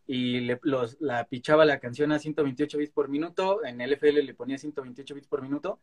[0.07, 4.33] y le, los, la pichaba la canción a 128 bits por minuto, en LFL le
[4.33, 5.79] ponía 128 bits por minuto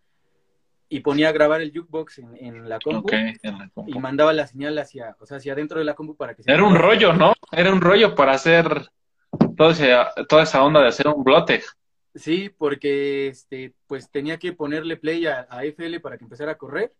[0.89, 3.09] y ponía a grabar el jukebox en, en, la, compu,
[3.87, 6.53] y mandaba la señal hacia, o sea, hacia adentro de la compu para que se...
[6.53, 7.33] Era un rollo, ¿no?
[7.51, 8.89] Era un rollo para hacer
[9.57, 9.93] todo ese,
[10.29, 11.63] toda esa onda de hacer un blote.
[12.15, 16.59] Sí, porque este, pues tenía que ponerle play a, a FL para que empezara a
[16.59, 16.93] correr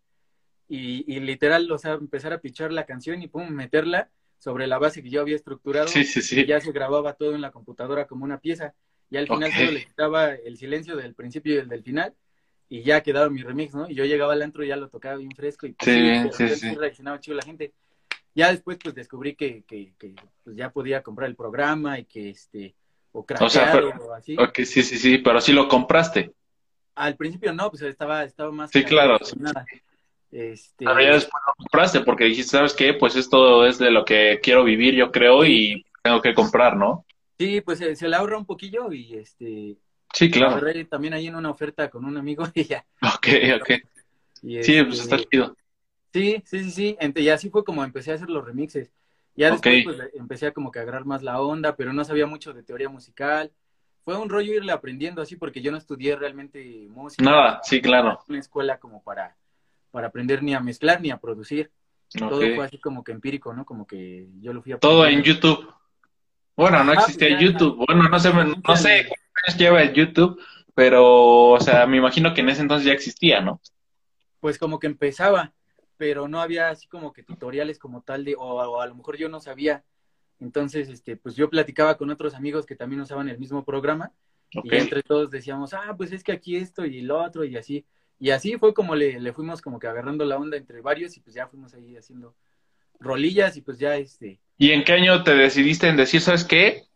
[0.69, 5.01] y, literal, o sea, empezar a pichar la canción y pum, meterla sobre la base
[5.01, 5.87] que yo había estructurado.
[5.87, 6.41] Sí, sí, sí.
[6.41, 8.73] Y ya se grababa todo en la computadora como una pieza.
[9.09, 12.13] Y al final solo le quitaba el silencio del principio y el del final.
[12.69, 13.89] Y ya quedaba mi remix, ¿no?
[13.89, 15.67] Y yo llegaba al antro y ya lo tocaba bien fresco.
[15.67, 17.73] Y pues, sí, sí, sí, reaccionaba chido la gente.
[18.35, 22.29] Ya después, pues descubrí que, que, que pues, ya podía comprar el programa y que
[22.29, 22.75] este.
[23.13, 24.37] O craquear o, así.
[24.37, 26.33] Ok, sí, sí, sí, pero sí lo compraste.
[26.95, 28.69] Al principio no, pues estaba, estaba más.
[28.69, 29.17] Sí, claro.
[29.37, 29.65] Nada.
[30.29, 30.85] Este...
[30.85, 32.93] Pero ya después lo compraste porque dijiste, ¿sabes qué?
[32.93, 37.05] Pues esto es de lo que quiero vivir, yo creo, y tengo que comprar, ¿no?
[37.39, 39.77] Sí, pues se, se le ahorra un poquillo y este...
[40.13, 40.61] Sí, claro.
[40.89, 42.85] También ahí en una oferta con un amigo y ya.
[43.01, 43.27] Ok,
[43.61, 43.69] ok.
[44.41, 45.55] sí, pues está este, chido.
[46.13, 46.97] Sí, sí, sí, sí.
[47.15, 48.91] Y así fue como empecé a hacer los remixes.
[49.35, 52.53] Ya después pues, empecé a como que agarrar más la onda, pero no sabía mucho
[52.53, 53.51] de teoría musical.
[54.03, 57.23] Fue un rollo irle aprendiendo así porque yo no estudié realmente música.
[57.23, 58.19] Nada, sí, claro.
[58.27, 59.35] Una escuela como para
[59.91, 61.71] para aprender ni a mezclar ni a producir.
[62.17, 63.65] Todo fue así como que empírico, ¿no?
[63.65, 65.73] Como que yo lo fui a Todo en YouTube.
[66.55, 67.83] Bueno, no existía YouTube.
[67.85, 69.09] Bueno, no sé, no sé
[69.47, 70.39] cuántos lleva el YouTube,
[70.73, 73.61] pero, o sea, me imagino que en ese entonces ya existía, ¿no?
[74.39, 75.53] Pues como que empezaba,
[75.97, 79.29] pero no había así como que tutoriales como tal de, o, a lo mejor yo
[79.29, 79.83] no sabía.
[80.39, 84.11] Entonces, este, pues yo platicaba con otros amigos que también usaban el mismo programa
[84.51, 87.85] y entre todos decíamos, ah, pues es que aquí esto y lo otro y así.
[88.19, 91.21] Y así fue como le, le, fuimos como que agarrando la onda entre varios y
[91.21, 92.35] pues ya fuimos ahí haciendo
[92.99, 94.39] rolillas y pues ya este...
[94.59, 96.86] ¿Y en qué año te decidiste en decir, sabes qué?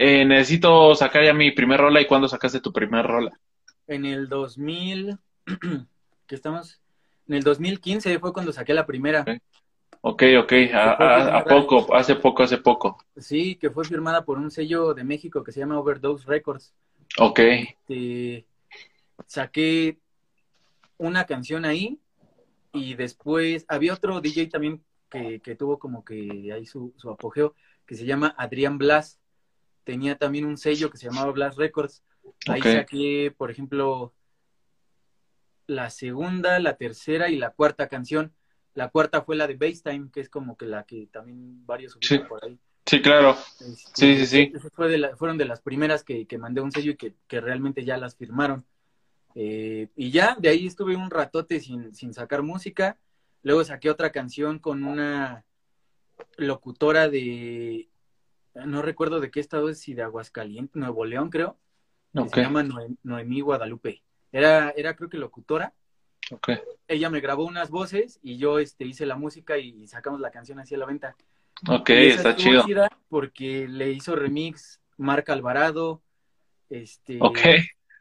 [0.00, 3.36] Eh, necesito sacar ya mi primer rola y cuándo sacaste tu primer rola?
[3.88, 5.18] En el 2000,
[6.28, 6.80] ¿qué estamos?
[7.26, 9.24] En el 2015 fue cuando saqué la primera.
[10.02, 13.04] Ok, ok, a, poco, hace poco, hace poco.
[13.16, 16.72] Sí, que fue firmada por un sello de México que se llama Overdose Records.
[17.18, 17.40] Ok.
[17.40, 18.46] Este,
[19.26, 19.98] saqué
[20.96, 21.98] una canción ahí
[22.72, 24.80] y después había otro DJ también
[25.10, 29.18] que, que tuvo como que ahí su, su, apogeo, que se llama Adrián Blas.
[29.88, 32.04] Tenía también un sello que se llamaba Blas Records.
[32.46, 34.12] Ahí saqué, por ejemplo,
[35.66, 38.34] la segunda, la tercera y la cuarta canción.
[38.74, 42.28] La cuarta fue la de Bass que es como que la que también varios subieron
[42.28, 42.58] por ahí.
[42.84, 43.30] Sí, claro.
[43.60, 44.52] Este, sí, sí, sí.
[44.74, 47.82] Fue de fueron de las primeras que, que mandé un sello y que, que realmente
[47.82, 48.66] ya las firmaron.
[49.36, 52.98] Eh, y ya, de ahí estuve un ratote sin, sin sacar música.
[53.42, 55.46] Luego saqué otra canción con una
[56.36, 57.88] locutora de,
[58.66, 61.58] no recuerdo de qué estado es, si de Aguascalientes, Nuevo León creo,
[62.12, 62.66] se llama
[63.02, 64.02] Noemí Guadalupe.
[64.32, 65.72] Era, era creo que locutora.
[66.86, 70.58] Ella me grabó unas voces y yo este, hice la música y sacamos la canción
[70.58, 71.16] hacia la venta.
[71.66, 72.64] Ok, está chido.
[73.08, 76.02] Porque le hizo remix Marc Alvarado,
[76.68, 77.18] este,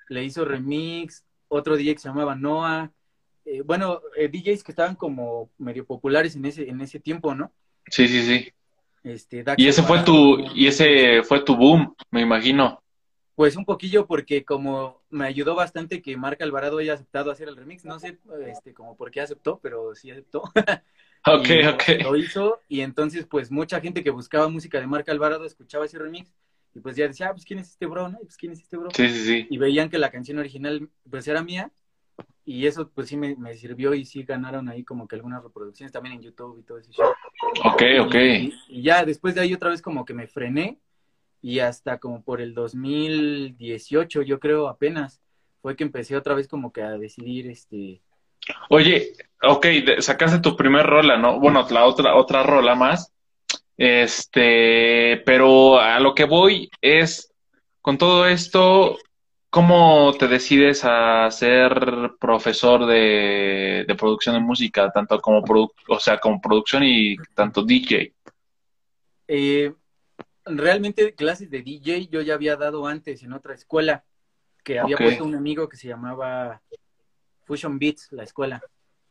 [0.09, 2.91] le hizo remix otro DJ que se llamaba Noah,
[3.45, 7.53] eh, bueno, eh, DJs que estaban como medio populares en ese, en ese tiempo, ¿no?
[7.89, 8.53] Sí, sí, sí.
[9.07, 12.83] Este, y ese fue tu, y ese fue tu boom, me imagino.
[13.35, 17.55] Pues un poquillo porque como me ayudó bastante que Marc Alvarado haya aceptado hacer el
[17.55, 18.17] remix, no sé
[18.47, 20.41] este como por qué aceptó, pero sí aceptó.
[21.25, 22.03] ok, ok.
[22.03, 25.99] Lo hizo y entonces pues mucha gente que buscaba música de Marc Alvarado escuchaba ese
[25.99, 26.33] remix
[26.75, 28.17] y pues ya decía, ah, pues quién es este bro, ¿no?
[28.21, 28.89] Y pues quién es este bro.
[28.93, 29.47] Sí, sí, sí.
[29.49, 31.71] Y veían que la canción original pues era mía.
[32.47, 36.15] Y eso pues sí me, sirvió y sí ganaron ahí como que algunas reproducciones también
[36.15, 36.89] en YouTube y todo eso.
[37.65, 38.15] Ok, ok.
[38.69, 40.79] Y, ya después de ahí otra vez como que me frené
[41.41, 45.21] y hasta como por el 2018 yo creo apenas
[45.61, 48.01] fue que empecé otra vez como que a decidir este...
[48.69, 49.11] Oye,
[49.43, 49.65] ok,
[49.99, 51.41] sacaste tu primer rola, ¿no?
[51.41, 53.11] Bueno, la otra, otra rola más.
[53.75, 57.29] Este, pero a lo que voy es,
[57.81, 58.97] con todo esto,
[59.57, 65.43] ¿cómo te decides a ser profesor de, producción de música, tanto como,
[65.87, 68.13] o sea, como producción y tanto DJ?
[69.27, 69.73] Eh,
[70.45, 74.05] realmente clases de DJ yo ya había dado antes en otra escuela,
[74.63, 76.61] que había puesto un amigo que se llamaba
[77.45, 78.61] Fusion Beats, la escuela,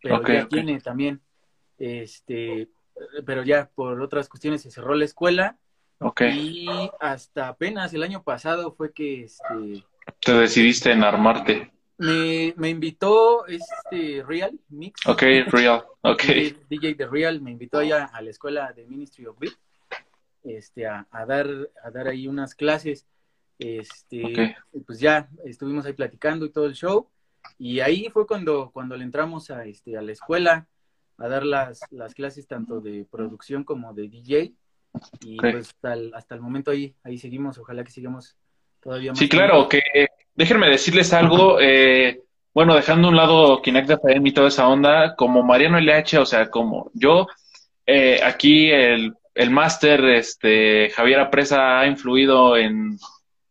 [0.01, 1.21] pero ya tiene también,
[1.77, 2.69] este,
[3.25, 5.59] pero ya por otras cuestiones se cerró la escuela.
[6.21, 6.69] Y
[7.01, 9.83] hasta apenas el año pasado fue que este
[10.21, 11.73] te decidiste en armarte.
[11.99, 15.07] Me, me invitó este Real Mix.
[15.07, 16.23] Ok, Real, ok.
[16.69, 19.55] DJ, de Real me invitó allá a la escuela de Ministry of Beat
[20.45, 21.49] este, a, a, dar,
[21.83, 23.07] a dar ahí unas clases.
[23.59, 27.09] Este, pues ya estuvimos ahí platicando y todo el show.
[27.59, 30.69] Y ahí fue cuando, cuando le entramos a, este, a la escuela
[31.19, 34.55] a dar las, las clases tanto de producción como de DJ.
[35.21, 37.59] Y pues hasta el, hasta el momento ahí, ahí seguimos.
[37.59, 38.37] Ojalá que sigamos
[38.87, 39.19] todavía más.
[39.19, 39.83] Sí, claro, que
[40.35, 41.59] déjenme decirles algo.
[41.61, 42.21] Eh,
[42.55, 46.49] bueno, dejando un lado Kinect FM y toda esa onda, como Mariano LH, o sea,
[46.49, 47.27] como yo,
[47.85, 52.99] eh, aquí el el máster este, Javier Apresa ha influido en,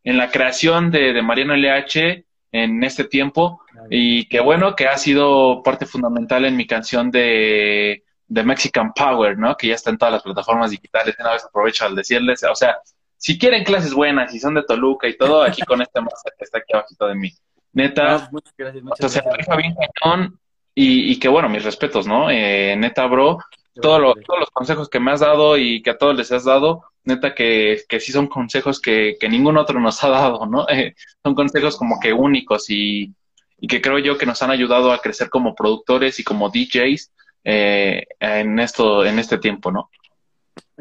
[0.04, 4.98] en la creación de, de, Mariano LH en este tiempo y que bueno que ha
[4.98, 9.56] sido parte fundamental en mi canción de, de Mexican Power, ¿no?
[9.56, 11.16] Que ya está en todas las plataformas digitales.
[11.20, 12.78] Una vez aprovecho al decirles, o sea,
[13.26, 16.44] si quieren clases buenas y son de Toluca y todo, aquí con este máster que
[16.44, 17.32] está aquí abajito de mí.
[17.74, 19.24] Neta, muchas gracias, muchas o sea,
[19.58, 20.40] bien cañón
[20.76, 22.30] y, y que bueno, mis respetos, ¿no?
[22.30, 23.40] Eh, neta, bro,
[23.82, 26.44] todo lo, todos los consejos que me has dado y que a todos les has
[26.44, 30.68] dado, neta que, que sí son consejos que, que ningún otro nos ha dado, ¿no?
[30.70, 33.12] Eh, son consejos como que únicos y,
[33.60, 37.12] y, que creo yo que nos han ayudado a crecer como productores y como DJs
[37.44, 39.90] eh, en esto, en este tiempo, ¿no?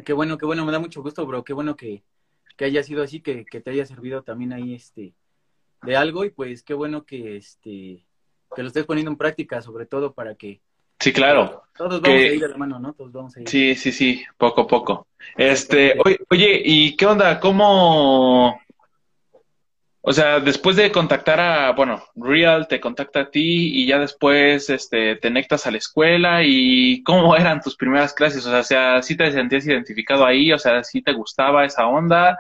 [0.05, 2.03] Qué bueno, qué bueno, me da mucho gusto, bro, qué bueno que,
[2.57, 5.15] que haya sido así, que, que te haya servido también ahí este
[5.83, 8.05] de algo y pues qué bueno que este
[8.55, 10.61] que lo estés poniendo en práctica, sobre todo para que
[11.01, 11.65] Sí, claro.
[11.77, 12.93] Todos vamos a ir de la mano, ¿no?
[12.95, 13.49] Todos vamos a ir.
[13.49, 15.09] Sí, sí, sí, poco a poco.
[15.37, 15.95] Este,
[16.31, 17.41] oye, ¿y qué onda?
[17.41, 18.59] ¿Cómo?
[20.07, 24.69] O sea, después de contactar a, bueno, Real te contacta a ti y ya después
[24.69, 28.45] este, te conectas a la escuela y ¿cómo eran tus primeras clases?
[28.45, 30.53] O sea, ¿sí te sentías identificado ahí?
[30.53, 32.39] O sea, ¿sí te gustaba esa onda?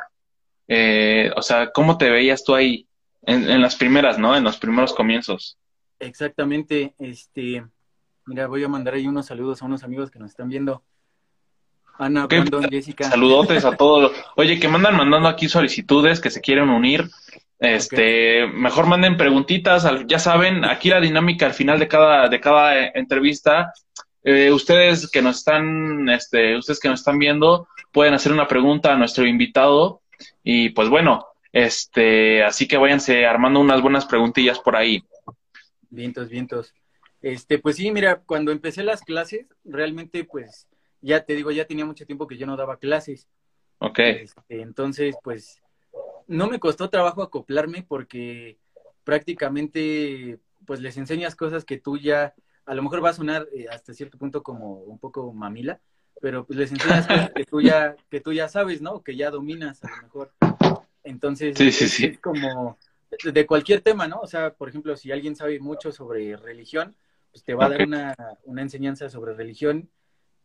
[0.68, 2.87] Eh, o sea, ¿cómo te veías tú ahí
[3.22, 4.37] en, en las primeras, ¿no?
[4.37, 5.57] En los primeros comienzos.
[5.98, 7.64] Exactamente, este,
[8.27, 10.83] Mira, voy a mandar ahí unos saludos a unos amigos que nos están viendo.
[11.98, 13.05] Ana, Brandon, Jessica.
[13.05, 14.12] Saludotes a todos.
[14.37, 17.09] Oye, que mandan mandando aquí solicitudes, que se quieren unir.
[17.64, 22.79] Este, mejor manden preguntitas, ya saben, aquí la dinámica al final de cada, de cada
[22.79, 23.72] eh, entrevista,
[24.22, 28.92] eh, ustedes que nos están, este, ustedes que nos están viendo, pueden hacer una pregunta
[28.92, 30.03] a nuestro invitado,
[30.42, 35.03] y pues bueno, este, así que váyanse armando unas buenas preguntillas por ahí.
[35.88, 36.74] Vientos, vientos.
[37.22, 40.68] Este, pues sí, mira, cuando empecé las clases, realmente, pues,
[41.00, 43.29] ya te digo, ya tenía mucho tiempo que yo no daba clases.
[43.79, 43.98] Ok.
[43.98, 45.62] Este, entonces, pues,
[46.27, 48.59] no me costó trabajo acoplarme porque
[49.05, 52.35] prácticamente, pues, les enseñas cosas que tú ya,
[52.67, 55.81] a lo mejor va a sonar eh, hasta cierto punto como un poco mamila,
[56.21, 59.03] pero pues les enseñas cosas que tú ya, que tú ya sabes, ¿no?
[59.03, 60.33] Que ya dominas a lo mejor.
[61.03, 62.07] Entonces, sí, sí, sí.
[62.07, 62.79] es como
[63.23, 64.21] de cualquier tema, ¿no?
[64.21, 66.97] O sea, por ejemplo, si alguien sabe mucho sobre religión,
[67.31, 69.91] pues te va a dar una, una, enseñanza sobre religión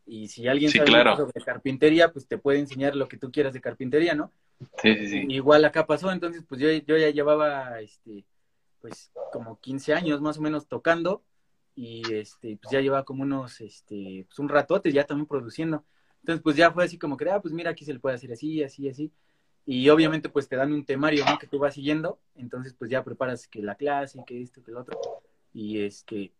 [0.09, 3.61] y si alguien sabe sobre carpintería, pues te puede enseñar lo que tú quieras de
[3.61, 4.31] carpintería, ¿no?
[4.81, 5.25] Sí, sí, sí.
[5.29, 8.25] Igual acá pasó, entonces pues yo, yo ya llevaba, este,
[8.81, 11.21] pues como 15 años más o menos tocando
[11.75, 15.85] y este, pues ya llevaba como unos, este, pues un ratote ya también produciendo.
[16.21, 18.31] Entonces pues ya fue así como que, ah, pues mira, aquí se le puede hacer
[18.31, 19.11] así, así, así.
[19.67, 21.37] Y obviamente pues te dan un temario, ¿no?
[21.37, 24.81] Que tú vas siguiendo, entonces pues ya preparas que la clase, que esto, que lo
[24.81, 24.99] otro.
[25.53, 26.31] Y este,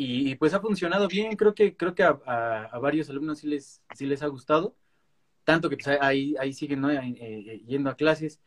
[0.00, 4.06] y, pues ha funcionado bien, creo que, creo que a, varios alumnos sí les, sí
[4.06, 4.76] les ha gustado,
[5.42, 6.90] tanto que pues ahí, ahí siguen ¿no?
[6.92, 8.38] Eh, yendo a clases.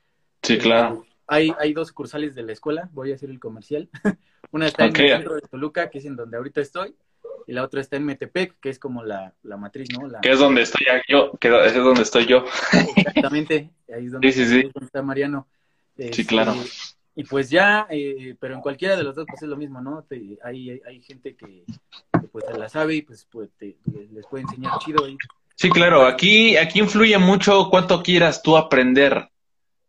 [0.44, 1.04] Sí, claro.
[1.04, 3.90] Eh, hay, hay dos cursales de la escuela, voy a hacer el comercial.
[4.52, 6.96] Una está en el centro de Toluca, que es en donde ahorita estoy,
[7.46, 10.08] y la otra está en Metepec, que es como la, la matriz, ¿no?
[10.08, 10.22] La...
[10.22, 12.46] Que es donde estoy yo, que es donde estoy yo.
[12.96, 14.30] Exactamente, ahí es donde,
[14.82, 15.50] está Mariano.
[15.98, 16.56] sí, claro.
[17.16, 20.06] Y pues ya, eh, pero en cualquiera de los dos pues es lo mismo, ¿no?
[20.44, 21.66] hay, hay gente que,
[22.32, 25.06] pues se la sabe y pues, pues les puede enseñar chido.
[25.56, 29.30] Sí, claro, aquí, aquí influye mucho cuánto quieras tú aprender,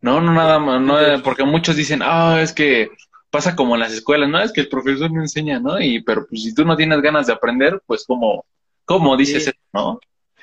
[0.01, 0.21] ¿no?
[0.21, 2.91] No nada más, no, porque muchos dicen, ah, es que
[3.31, 4.41] pasa como en las escuelas, ¿no?
[4.41, 5.81] Es que el profesor me enseña, ¿no?
[5.81, 8.45] Y, pero pues si tú no tienes ganas de aprender, pues como,
[8.85, 10.01] ¿cómo dices eso, no?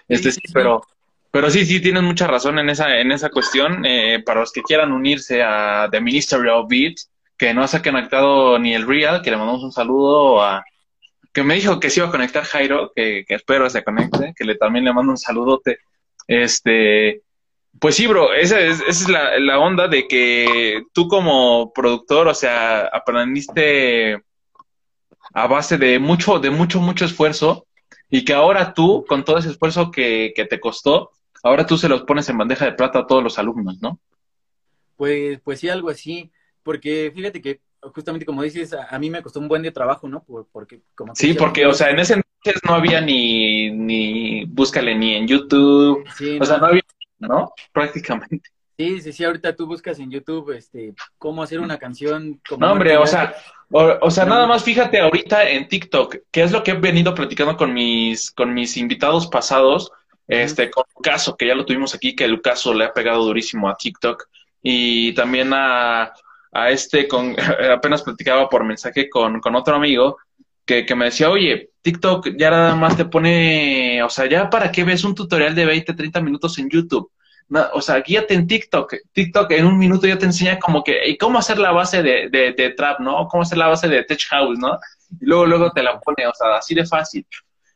[0.07, 0.81] Este sí, pero
[1.31, 3.85] Pero sí, sí, tienes mucha razón en esa, en esa cuestión.
[3.85, 6.95] Eh, para los que quieran unirse a The Ministry of Beat,
[7.37, 10.63] que no se ha conectado ni el Real, que le mandamos un saludo a...
[11.31, 14.43] Que me dijo que se iba a conectar Jairo, que, que espero se conecte, que
[14.43, 15.77] le, también le mando un saludote.
[16.27, 17.21] Este,
[17.79, 22.27] pues sí, bro, esa es, esa es la, la onda de que tú como productor,
[22.27, 24.21] o sea, aprendiste
[25.33, 27.67] a base de mucho, de mucho, mucho esfuerzo
[28.09, 31.11] y que ahora tú, con todo ese esfuerzo que, que te costó,
[31.43, 33.99] ahora tú se los pones en bandeja de plata a todos los alumnos, ¿no?
[34.95, 36.31] Pues, pues sí, algo así,
[36.63, 37.61] porque fíjate que
[37.93, 40.23] justamente como dices, a, a mí me costó un buen de trabajo, ¿no?
[40.23, 44.95] Por, porque como Sí, porque, o sea, en ese entonces no había ni, ni, búscale
[44.95, 46.45] ni en YouTube, sí, o no.
[46.45, 46.81] sea, no había,
[47.19, 47.53] ¿no?
[47.71, 48.49] Prácticamente.
[48.77, 52.39] Sí, sí, sí, ahorita tú buscas en YouTube, este, cómo hacer una canción.
[52.47, 53.35] Como no, hombre, o sea,
[53.71, 57.13] o, o, sea, nada más fíjate ahorita en TikTok, que es lo que he venido
[57.13, 59.91] platicando con mis, con mis invitados pasados,
[60.29, 63.75] este, con Lucaso, que ya lo tuvimos aquí, que Lucaso le ha pegado durísimo a
[63.75, 64.29] TikTok,
[64.61, 66.13] y también a,
[66.53, 67.35] a este, con,
[67.71, 70.17] apenas platicaba por mensaje con, con otro amigo,
[70.65, 74.71] que, que me decía, oye, TikTok ya nada más te pone, o sea, ya para
[74.71, 77.11] qué ves un tutorial de 20, 30 minutos en YouTube
[77.73, 78.95] o sea, guíate en TikTok.
[79.11, 82.29] TikTok en un minuto ya te enseña como que, y cómo hacer la base de,
[82.29, 83.27] de, de, trap, ¿no?
[83.27, 84.77] Cómo hacer la base de tech house, ¿no?
[85.19, 87.25] Y luego, luego te la pone, o sea, así de fácil.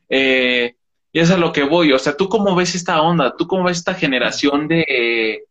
[0.10, 0.76] Eh,
[1.14, 1.94] y eso es a lo que voy.
[1.94, 3.36] O sea, ¿tú cómo ves esta onda?
[3.38, 4.84] ¿Tú cómo ves esta generación de...
[4.88, 5.44] Eh,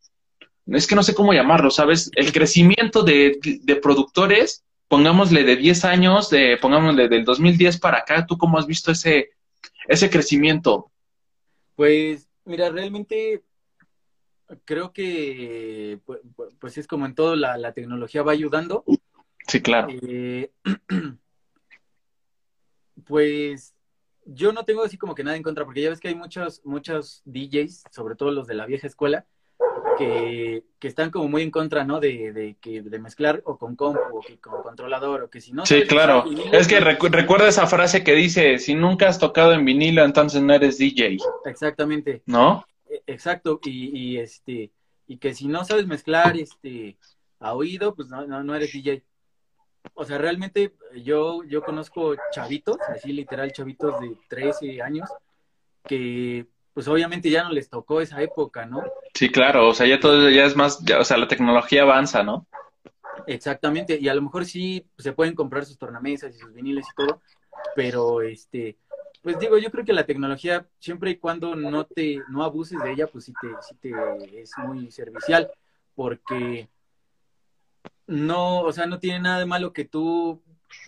[0.66, 2.10] es que no sé cómo llamarlo, ¿sabes?
[2.16, 8.26] El crecimiento de, de productores, pongámosle de 10 años, de, pongámosle del 2010 para acá,
[8.26, 9.30] ¿tú cómo has visto ese,
[9.86, 10.90] ese crecimiento?
[11.76, 13.42] Pues, mira, realmente
[14.64, 16.20] creo que pues,
[16.58, 18.84] pues, es como en todo, la, la, tecnología va ayudando.
[19.46, 19.88] Sí, claro.
[20.02, 20.50] Eh,
[23.06, 23.74] pues
[24.24, 26.60] yo no tengo así como que nada en contra, porque ya ves que hay muchos,
[26.64, 29.26] muchos DJs, sobre todo los de la vieja escuela,
[29.98, 32.00] que, que están como muy en contra, ¿no?
[32.00, 35.52] De, de, que, de mezclar o con compu o que con controlador o que si
[35.52, 35.66] no...
[35.66, 36.24] Sí, claro.
[36.52, 40.42] Es que recu recuerda esa frase que dice, si nunca has tocado en vinilo, entonces
[40.42, 41.18] no eres DJ.
[41.44, 42.22] Exactamente.
[42.26, 42.64] ¿No?
[43.06, 44.70] Exacto, y, y, este,
[45.06, 46.96] y que si no sabes mezclar este
[47.40, 49.02] a oído, pues no, no, no eres DJ.
[49.94, 55.08] O sea, realmente yo, yo conozco chavitos, así literal chavitos de 13 años,
[55.84, 58.82] que pues obviamente ya no les tocó esa época, ¿no?
[59.14, 62.22] Sí, claro, o sea, ya todo ya es más, ya, o sea, la tecnología avanza,
[62.22, 62.46] ¿no?
[63.26, 66.94] Exactamente, y a lo mejor sí se pueden comprar sus tornamesas y sus viniles y
[66.94, 67.20] todo,
[67.76, 68.78] pero este,
[69.22, 72.92] pues digo, yo creo que la tecnología, siempre y cuando no te, no abuses de
[72.92, 75.50] ella, pues sí te, sí te es muy servicial,
[75.94, 76.68] porque
[78.06, 80.42] no, o sea, no tiene nada de malo que tú,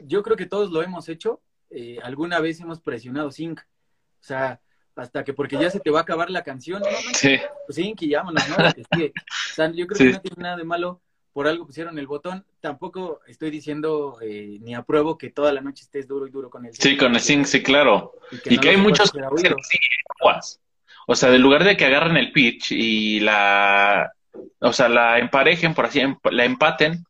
[0.05, 4.61] yo creo que todos lo hemos hecho, eh, alguna vez hemos presionado sync, o sea,
[4.97, 6.89] hasta que porque ya se te va a acabar la canción, ¿no?
[7.15, 7.37] Sí.
[7.67, 8.57] Pues sync y vámonos, ¿no?
[8.57, 10.05] O sea, yo creo sí.
[10.05, 11.01] que no tiene nada de malo
[11.35, 12.47] por algo pusieron el botón.
[12.61, 16.65] Tampoco estoy diciendo eh, ni apruebo que toda la noche estés duro y duro con
[16.65, 16.83] el zinc.
[16.83, 18.15] Sí, con el zinc, sí, claro.
[18.31, 19.13] Y que, y no que hay muchos
[21.07, 24.13] O sea, en lugar de que agarren el pitch y la,
[24.61, 27.05] o sea, la emparejen, por así, la empaten,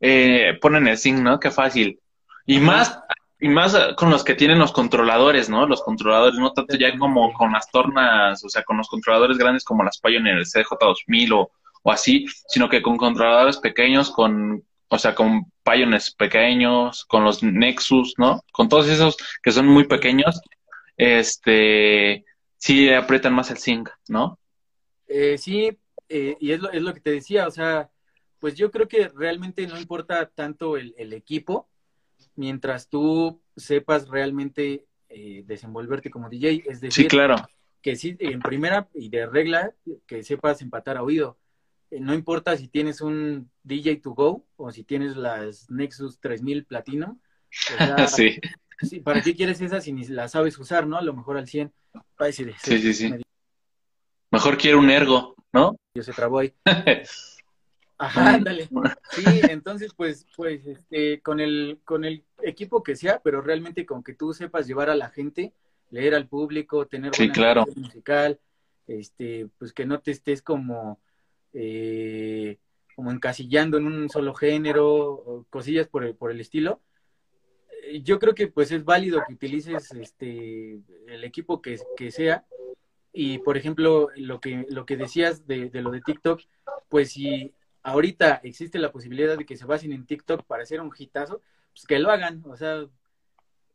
[0.00, 1.40] eh, ponen el zinc, ¿no?
[1.40, 2.00] Qué fácil.
[2.46, 2.66] Y Ajá.
[2.66, 2.98] más,
[3.40, 5.66] y más con los que tienen los controladores, ¿no?
[5.66, 9.64] Los controladores, no tanto ya como con las tornas, o sea, con los controladores grandes
[9.64, 11.50] como las Pioneer, el CJ2000 o
[11.84, 17.42] o así, sino que con controladores pequeños, con, o sea, con Pioneers pequeños, con los
[17.42, 18.42] Nexus, ¿no?
[18.52, 20.40] Con todos esos que son muy pequeños,
[20.96, 22.24] este,
[22.56, 24.38] sí aprietan más el zinc, ¿no?
[25.06, 25.76] Eh, sí,
[26.08, 27.90] eh, y es lo, es lo que te decía, o sea,
[28.38, 31.68] pues yo creo que realmente no importa tanto el, el equipo,
[32.36, 37.36] mientras tú sepas realmente eh, desenvolverte como DJ, es decir, sí, claro.
[37.80, 39.72] que sí, en primera y de regla,
[40.06, 41.38] que sepas empatar a oído
[42.00, 47.18] no importa si tienes un DJ to go o si tienes las Nexus 3000 Platino.
[47.74, 48.38] O sea, sí.
[48.80, 49.00] sí.
[49.00, 50.96] ¿Para qué quieres esas si ni las sabes usar, no?
[50.96, 51.72] A lo mejor al 100.
[52.18, 53.14] Ay, sí, sí, sí, sí.
[54.30, 55.76] Mejor quiero un ergo, ¿no?
[55.94, 56.52] Yo se trabó ahí.
[57.96, 58.68] Ajá, ándale.
[59.10, 64.02] Sí, entonces, pues, pues, este, con el, con el equipo que sea, pero realmente con
[64.02, 65.52] que tú sepas llevar a la gente,
[65.90, 67.64] leer al público, tener sí, claro.
[67.76, 68.40] musical,
[68.88, 71.00] este, pues que no te estés como
[71.52, 72.58] eh,
[72.96, 76.80] como encasillando en un solo género, cosillas por el, por el estilo.
[77.84, 82.44] Eh, yo creo que pues es válido que utilices este el equipo que, que sea.
[83.16, 86.42] Y por ejemplo, lo que, lo que decías de, de lo de TikTok,
[86.88, 87.54] pues si
[87.84, 91.40] ahorita existe la posibilidad de que se basen en TikTok para hacer un hitazo,
[91.72, 92.42] pues que lo hagan.
[92.46, 92.84] O sea,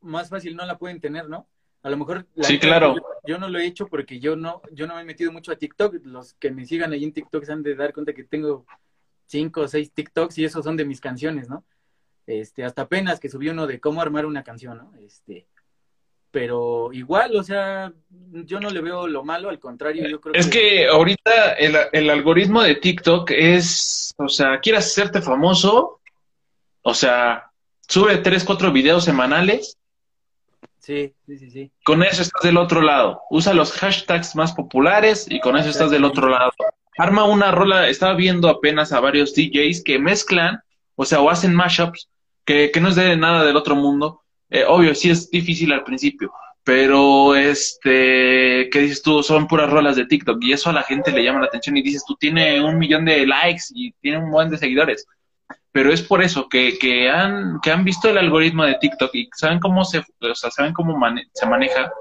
[0.01, 1.47] más fácil no la pueden tener, ¿no?
[1.83, 2.95] A lo mejor sí, claro.
[3.25, 5.55] Yo, no lo he hecho porque yo no, yo no me he metido mucho a
[5.55, 5.95] TikTok.
[6.03, 8.65] Los que me sigan ahí en TikTok se han de dar cuenta que tengo
[9.25, 11.63] cinco o seis TikToks y esos son de mis canciones, ¿no?
[12.25, 14.93] Este, hasta apenas que subí uno de cómo armar una canción, ¿no?
[14.99, 15.47] Este,
[16.31, 20.47] pero igual, o sea, yo no le veo lo malo, al contrario, yo creo es
[20.47, 20.87] que...
[20.87, 25.99] ahorita el, el, algoritmo de TikTok es, o sea, quieres hacerte famoso,
[26.83, 27.51] o sea,
[27.87, 29.77] sube tres, cuatro videos semanales.
[30.79, 31.71] Sí, sí, sí, sí.
[31.83, 33.21] Con eso estás del otro lado.
[33.29, 36.51] Usa los hashtags más populares y con eso estás del otro lado.
[36.97, 40.61] Arma una rola, estaba viendo apenas a varios DJs que mezclan,
[40.95, 42.09] o sea, o hacen mashups,
[42.45, 45.83] que, que no es de nada del otro mundo, eh, obvio, sí es difícil al
[45.83, 46.31] principio,
[46.63, 49.23] pero este, ¿qué dices tú?
[49.23, 51.81] Son puras rolas de TikTok y eso a la gente le llama la atención y
[51.81, 55.07] dices, tú tiene un millón de likes y tiene un montón de seguidores.
[55.71, 59.29] Pero es por eso que, que, han, que han visto el algoritmo de TikTok y
[59.35, 60.97] saben cómo se, o sea, saben cómo
[61.33, 61.91] se maneja.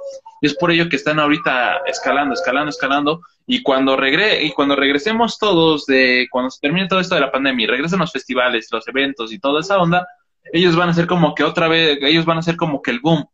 [0.40, 3.20] Y es por ello que están ahorita escalando, escalando, escalando.
[3.46, 7.32] Y cuando, regre y cuando regresemos todos de, cuando se termine todo esto de la
[7.32, 10.06] pandemia y regresen los festivales, los eventos y toda esa onda,
[10.52, 13.00] ellos van a ser como que otra vez, ellos van a ser como que el
[13.00, 13.28] boom,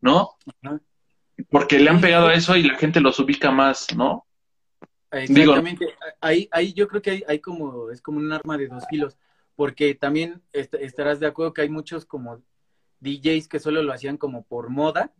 [0.00, 0.36] ¿no?
[1.50, 4.26] Porque le han pegado a eso y la gente los ubica más, ¿no?
[5.10, 5.86] Exactamente.
[6.20, 9.16] ahí, ahí yo creo que hay, hay, como, es como un arma de dos filos,
[9.56, 12.42] porque también estarás de acuerdo que hay muchos como
[13.00, 15.12] DJs que solo lo hacían como por moda,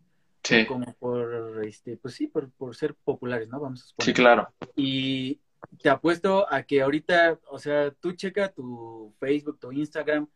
[0.42, 0.66] sí.
[0.66, 3.60] como por, este, pues sí, por, por ser populares, ¿no?
[3.60, 4.06] Vamos a suponer.
[4.06, 4.52] Sí, claro.
[4.76, 5.40] Y
[5.82, 10.28] te apuesto a que ahorita, o sea, tú checa tu Facebook, tu Instagram,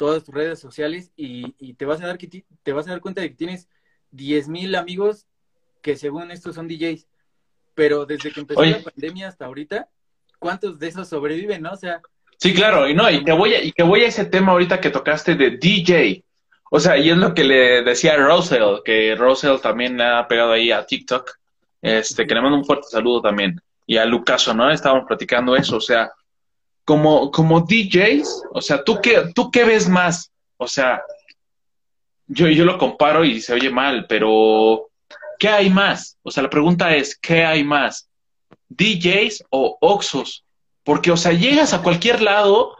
[0.00, 3.20] todas tus redes sociales y, te vas a dar que te vas a dar cuenta
[3.20, 3.68] de que tienes
[4.12, 5.26] 10.000 mil amigos
[5.82, 7.06] que según estos son DJs.
[7.74, 9.90] Pero desde que empezó la pandemia hasta ahorita,
[10.38, 11.72] ¿cuántos de esos sobreviven, no?
[11.72, 12.00] O sea,
[12.38, 14.80] Sí, claro, y no, y que voy a, y que voy a ese tema ahorita
[14.80, 16.24] que tocaste de DJ.
[16.70, 20.26] O sea, y es lo que le decía a Rosel, que Rosel también le ha
[20.26, 21.30] pegado ahí a TikTok.
[21.82, 23.60] Este, que le mando un fuerte saludo también.
[23.86, 24.70] Y a Lucaso, ¿no?
[24.70, 25.76] Estábamos platicando eso.
[25.76, 26.10] O sea,
[26.84, 30.30] como, como DJs, o sea, ¿tú qué, ¿tú qué ves más?
[30.56, 31.02] O sea,
[32.26, 34.90] yo, yo lo comparo y se oye mal, pero
[35.38, 36.16] ¿qué hay más?
[36.22, 38.08] O sea, la pregunta es, ¿qué hay más?
[38.68, 40.44] ¿DJs o Oxos?
[40.84, 42.76] Porque, o sea, llegas a cualquier lado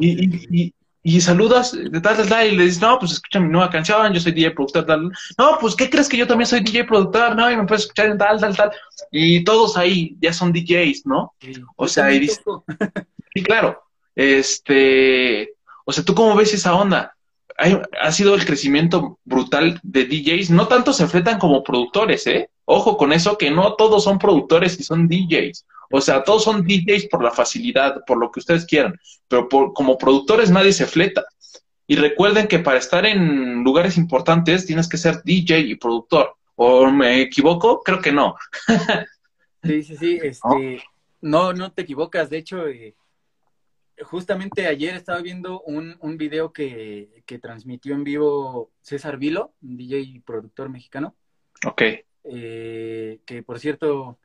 [0.00, 0.72] y,
[1.02, 4.12] y, saludas de tal, tal, tal, y le dices, no, pues escucha mi nueva canción,
[4.12, 5.10] yo soy DJ productor, tal.
[5.38, 7.34] No, pues, ¿qué crees que yo también soy DJ productor?
[7.34, 8.70] No, y me puedes escuchar en tal, tal, tal.
[9.10, 11.34] Y todos ahí ya son DJs, ¿no?
[11.76, 12.42] o sea, y dices,
[13.38, 13.80] Sí, claro.
[14.16, 17.14] Este, o sea, ¿tú cómo ves esa onda?
[18.00, 20.50] ha sido el crecimiento brutal de DJs.
[20.50, 22.50] No tanto se enfrentan como productores, ¿eh?
[22.64, 25.66] Ojo con eso, que no todos son productores y son DJs.
[25.90, 28.94] O sea, todos son DJs por la facilidad, por lo que ustedes quieran.
[29.26, 31.24] Pero como productores nadie se fleta.
[31.88, 36.34] Y recuerden que para estar en lugares importantes tienes que ser DJ y productor.
[36.54, 37.82] ¿O me equivoco?
[37.82, 38.36] Creo que no.
[39.64, 40.18] sí, sí, sí.
[40.22, 40.82] Este,
[41.20, 42.30] no, no te equivocas.
[42.30, 42.94] De hecho, eh,
[44.02, 49.76] justamente ayer estaba viendo un, un video que, que, transmitió en vivo César Vilo, un
[49.76, 51.14] DJ y productor mexicano.
[51.66, 51.82] Ok.
[52.24, 54.18] Eh, que por cierto,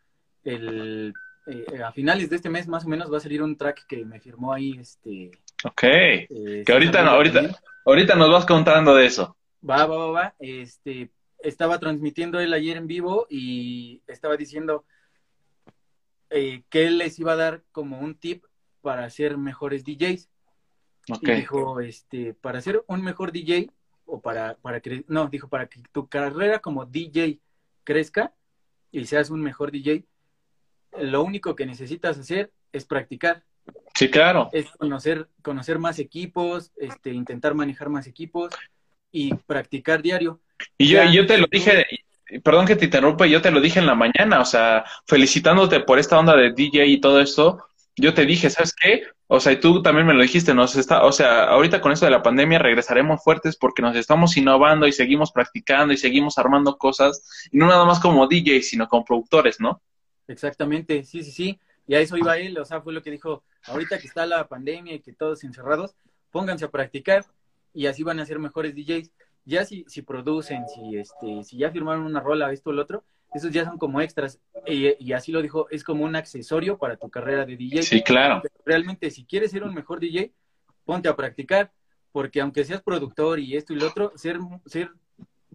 [0.44, 1.14] el,
[1.48, 4.06] eh, a finales de este mes más o menos va a salir un track que
[4.06, 5.32] me firmó ahí este.
[5.64, 5.84] Ok.
[5.84, 9.36] Eh, que ahorita, no, ahorita, ahorita nos vas contando de eso.
[9.68, 10.36] Va, va, va, va.
[10.40, 14.86] Este, estaba transmitiendo él ayer en vivo y estaba diciendo
[16.30, 18.44] que él les iba a dar como un tip
[18.84, 20.30] para ser mejores DJs.
[21.22, 23.72] Y dijo, este, para ser un mejor DJ,
[24.06, 27.40] o para, para que, no, dijo, para que tu carrera como DJ
[27.84, 28.34] crezca
[28.92, 30.06] y seas un mejor DJ,
[31.00, 33.44] lo único que necesitas hacer es practicar.
[33.96, 34.50] Sí, claro.
[34.52, 38.54] Es conocer, conocer más equipos, este, intentar manejar más equipos
[39.12, 40.42] y practicar diario.
[40.78, 41.86] Y yo, yo te lo dije,
[42.44, 46.00] perdón que te interrumpa, yo te lo dije en la mañana, o sea, felicitándote por
[46.00, 49.04] esta onda de DJ y todo esto, yo te dije, ¿sabes qué?
[49.28, 52.06] O sea, y tú también me lo dijiste, nos está, o sea, ahorita con esto
[52.06, 56.78] de la pandemia regresaremos fuertes porque nos estamos innovando y seguimos practicando y seguimos armando
[56.78, 59.82] cosas, y no nada más como DJ, sino como productores, ¿no?
[60.28, 61.60] Exactamente, sí, sí, sí.
[61.88, 64.48] Y a eso iba él, o sea, fue lo que dijo, ahorita que está la
[64.48, 65.96] pandemia y que todos encerrados,
[66.32, 67.26] pónganse a practicar
[67.74, 69.12] y así van a ser mejores DJs.
[69.46, 73.04] Ya si, si producen, si este, si ya firmaron una rola, esto o lo otro,
[73.34, 74.40] esos ya son como extras.
[74.66, 77.84] Y, así lo dijo, es como un accesorio para tu carrera de DJ.
[77.84, 78.42] Sí, claro.
[78.66, 80.32] realmente, si quieres ser un mejor DJ,
[80.86, 81.72] ponte a practicar,
[82.12, 84.92] porque aunque seas productor y esto y lo otro, ser, ser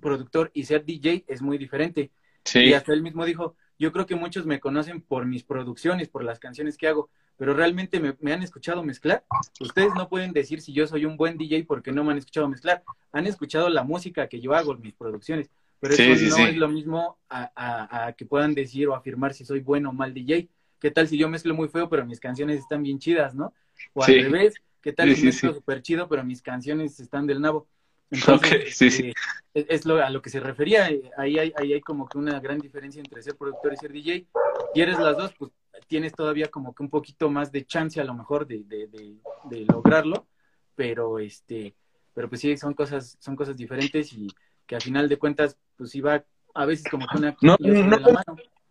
[0.00, 2.10] productor y ser DJ es muy diferente.
[2.44, 2.60] Sí.
[2.60, 6.24] Y hasta él mismo dijo, yo creo que muchos me conocen por mis producciones, por
[6.24, 9.24] las canciones que hago, pero realmente me, me, han escuchado mezclar.
[9.60, 12.48] Ustedes no pueden decir si yo soy un buen DJ porque no me han escuchado
[12.48, 12.82] mezclar.
[13.12, 15.48] Han escuchado la música que yo hago, mis producciones
[15.80, 19.90] Pero eso no es lo mismo a, que puedan decir o afirmar si soy bueno
[19.90, 20.48] o mal DJ.
[20.80, 23.52] ¿Qué tal si yo mezclo muy feo, pero mis canciones están bien chidas, ¿no?
[23.94, 27.66] O al revés, ¿qué tal si mezclo súper chido, pero mis canciones están del nabo?
[28.10, 29.12] Entonces, eh,
[29.54, 30.88] es, lo, a lo que se refería.
[31.16, 34.26] Ahí hay, ahí hay como que una gran diferencia entre ser productor y ser DJ.
[34.74, 35.52] Y eres las dos, pues
[35.86, 39.64] tienes todavía como que un poquito más de chance a lo mejor de, de, de,
[39.66, 40.26] lograrlo,
[40.74, 41.74] pero este,
[42.14, 44.28] pero pues sí, son cosas, son cosas diferentes y
[44.68, 46.22] que al final de cuentas, pues iba
[46.54, 47.36] a veces como que una...
[47.40, 47.56] No,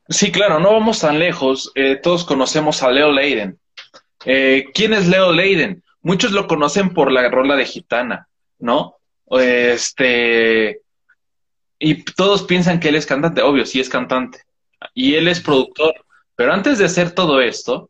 [0.09, 1.69] Sí, claro, no vamos tan lejos.
[1.75, 3.59] Eh, todos conocemos a Leo Leiden.
[4.23, 5.83] Eh, ¿Quién es Leo Leiden?
[6.01, 8.29] Muchos lo conocen por la rola de Gitana,
[8.59, 8.95] ¿no?
[9.29, 10.79] Este,
[11.77, 14.43] y todos piensan que él es cantante, obvio, sí es cantante.
[14.93, 15.93] Y él es productor.
[16.37, 17.89] Pero antes de hacer todo esto,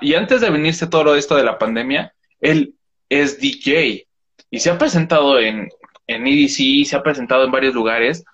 [0.00, 2.74] y antes de venirse todo esto de la pandemia, él
[3.08, 4.08] es DJ.
[4.50, 5.68] Y se ha presentado en,
[6.06, 8.24] en EDC, se ha presentado en varios lugares.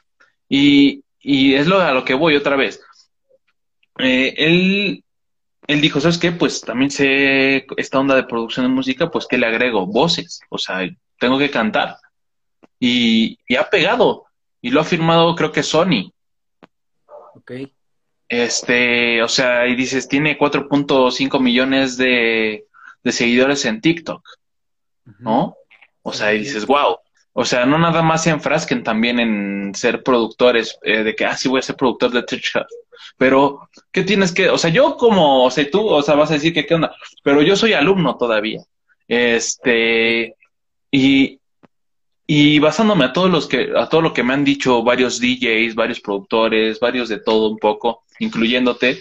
[0.49, 2.81] Y, y es lo, a lo que voy otra vez.
[3.99, 5.05] Eh, él,
[5.67, 6.33] él dijo, ¿sabes qué?
[6.33, 10.41] Pues también sé esta onda de producción de música, pues que le agrego voces.
[10.51, 10.89] O sea,
[11.19, 11.97] tengo que cantar
[12.81, 14.27] y, ha pegado.
[14.61, 16.13] Y lo ha firmado, creo que Sony.
[17.35, 17.53] Ok.
[18.29, 22.67] Este, o sea, y dices, tiene 4.5 millones de,
[23.03, 24.23] de, seguidores en TikTok,
[25.19, 25.57] ¿no?
[26.03, 26.99] O sea, y dices, wow.
[27.41, 31.37] O sea, no nada más se enfrasquen también en ser productores, eh, de que, ah,
[31.37, 32.53] sí voy a ser productor de Twitch
[33.17, 36.35] Pero, ¿qué tienes que, o sea, yo como, o sea, tú, o sea, vas a
[36.35, 38.61] decir que qué onda, pero yo soy alumno todavía.
[39.07, 40.35] Este,
[40.91, 41.39] y,
[42.27, 45.77] y basándome a todos los que, a todo lo que me han dicho varios DJs,
[45.77, 48.99] varios productores, varios de todo un poco, incluyéndote,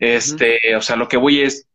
[0.00, 1.68] este, o sea, lo que voy es,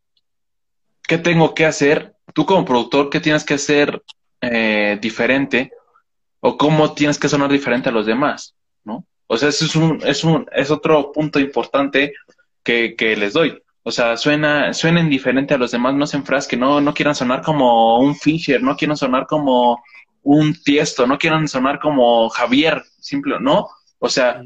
[1.08, 2.14] ¿qué tengo que hacer?
[2.34, 4.04] Tú como productor, ¿qué tienes que hacer
[4.42, 5.72] eh, diferente?
[6.46, 8.54] ¿O cómo tienes que sonar diferente a los demás?
[8.84, 9.06] ¿No?
[9.28, 12.14] O sea, eso es un, es un, es otro punto importante
[12.64, 13.64] que, que les doy.
[13.82, 17.42] O sea, suena, suenen diferente a los demás, no se enfrasquen, no, no quieran sonar
[17.42, 19.82] como un Fisher, no quieran sonar como
[20.22, 23.70] un tiesto, no quieran sonar como Javier, simple, ¿no?
[24.00, 24.44] O sea,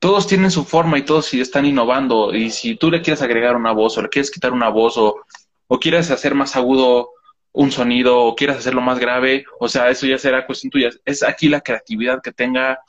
[0.00, 2.34] todos tienen su forma y todos están innovando.
[2.34, 5.20] Y si tú le quieres agregar una voz o le quieres quitar una voz o,
[5.68, 7.10] o quieres hacer más agudo
[7.52, 10.90] un sonido o quieres hacerlo más grave, o sea, eso ya será cuestión tuya.
[11.04, 12.80] Es aquí la creatividad que tenga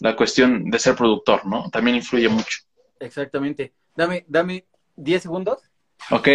[0.00, 1.70] la cuestión de ser productor, ¿no?
[1.70, 2.58] También influye mucho.
[2.98, 3.74] Exactamente.
[3.94, 5.62] Dame, dame 10 segundos.
[6.10, 6.28] Ok.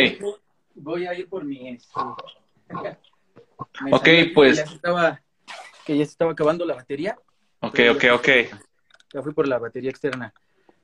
[0.76, 1.70] Voy a ir por mi...
[1.70, 1.92] Este,
[3.92, 4.60] ok, pues.
[4.60, 5.22] Que ya, estaba,
[5.86, 7.18] que ya se estaba acabando la batería.
[7.60, 8.30] Ok, ok, ok.
[9.14, 10.34] Ya fui por la batería externa.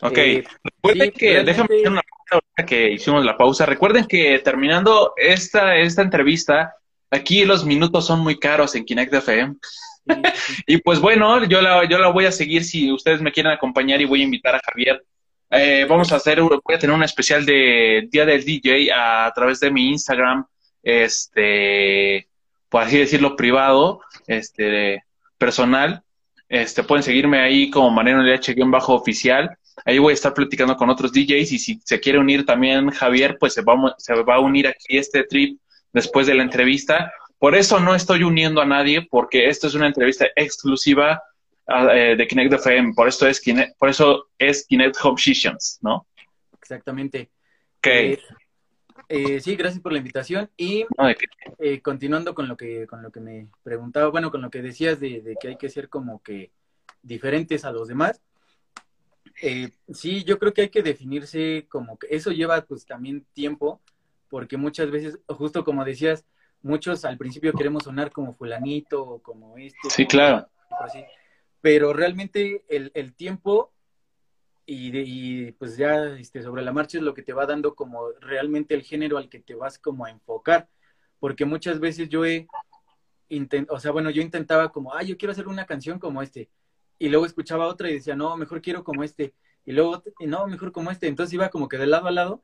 [0.02, 0.18] Ok.
[0.18, 3.66] Eh, Recuerden que, déjame hacer una pausa que hicimos la pausa.
[3.66, 6.76] Recuerden que terminando esta, esta entrevista,
[7.12, 9.56] aquí los minutos son muy caros en Kinect FM.
[10.68, 14.02] y pues bueno, yo la, yo la voy a seguir si ustedes me quieren acompañar
[14.02, 15.04] y voy a invitar a Javier.
[15.50, 19.60] Eh, vamos a hacer, voy a tener un especial de Día del DJ a través
[19.60, 20.46] de mi Instagram.
[20.84, 22.28] Este,
[22.70, 25.04] por así decirlo, privado, este,
[25.38, 26.02] personal.
[26.50, 28.24] Este, pueden seguirme ahí como Mariano
[28.72, 32.46] bajo oficial Ahí voy a estar platicando con otros DJs y si se quiere unir
[32.46, 35.60] también Javier, pues se va, se va a unir aquí este trip
[35.98, 37.12] después de la entrevista.
[37.38, 41.22] Por eso no estoy uniendo a nadie, porque esto es una entrevista exclusiva
[41.68, 42.94] ah, eh, de Kinect FM.
[42.96, 43.42] Por, esto es
[43.78, 46.08] por eso es Kinect Home Sessions, ¿no?
[46.60, 47.30] Exactamente.
[47.80, 48.14] Okay.
[48.14, 48.20] Eh,
[49.10, 50.50] eh, sí, gracias por la invitación.
[50.58, 50.86] Y
[51.60, 55.00] eh, continuando con lo que con lo que me preguntaba, bueno, con lo que decías
[55.00, 56.52] de, que hay que ser como que
[57.02, 58.22] diferentes a los demás.
[59.42, 63.82] Eh, sí, yo creo que hay que definirse como que eso lleva pues también tiempo,
[64.30, 66.26] porque muchas veces, justo como decías,
[66.62, 69.90] muchos al principio queremos sonar como fulanito o como este.
[69.90, 70.48] Sí, claro.
[71.62, 73.74] Pero realmente el, el tiempo
[74.70, 78.76] y, pues ya este, sobre la marcha es lo que te va dando como realmente
[78.76, 80.68] el género al que te vas como a enfocar,
[81.20, 82.48] porque muchas veces yo he
[83.30, 86.50] intentado, o sea, bueno, yo intentaba como, ah, yo quiero hacer una canción como este,
[87.00, 90.74] y luego escuchaba otra y decía, no, mejor quiero como este, y luego, no, mejor
[90.74, 92.44] como este, entonces iba como que de lado a lado,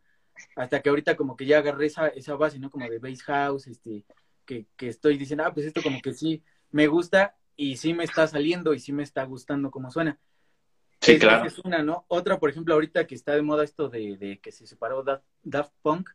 [0.56, 2.70] hasta que ahorita como que ya agarré esa, esa base, ¿no?
[2.70, 4.06] Como de bass house, este,
[4.46, 8.04] que, que estoy diciendo, ah, pues esto como que sí me gusta y sí me
[8.04, 10.20] está saliendo y sí me está gustando como suena.
[11.02, 11.46] Sí, claro.
[11.46, 12.06] Es una, ¿no?
[12.08, 15.04] Otra, por ejemplo, ahorita que está de moda esto de, que se separó
[15.44, 16.10] Daft, Punk,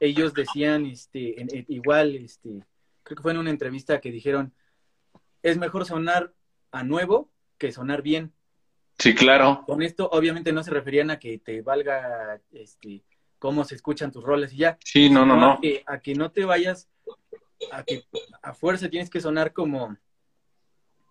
[0.00, 1.34] ellos decían, este,
[1.68, 2.64] igual, este,
[3.02, 4.54] creo que fue en una entrevista que dijeron,
[5.42, 6.32] es mejor sonar
[6.70, 8.32] a nuevo que sonar bien.
[8.98, 9.62] Sí, claro.
[9.66, 13.04] Con esto, obviamente, no se referían a que te valga, este,
[13.38, 14.78] cómo se escuchan tus roles y ya.
[14.84, 15.52] Sí, no, no, no.
[15.52, 16.88] A que, a que no te vayas,
[17.72, 18.04] a que
[18.42, 19.96] a fuerza tienes que sonar como,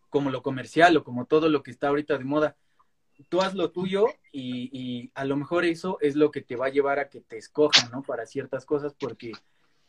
[0.09, 2.55] como lo comercial o como todo lo que está ahorita de moda.
[3.29, 6.67] Tú haz lo tuyo y, y a lo mejor eso es lo que te va
[6.67, 8.03] a llevar a que te escojan, ¿no?
[8.03, 9.31] Para ciertas cosas porque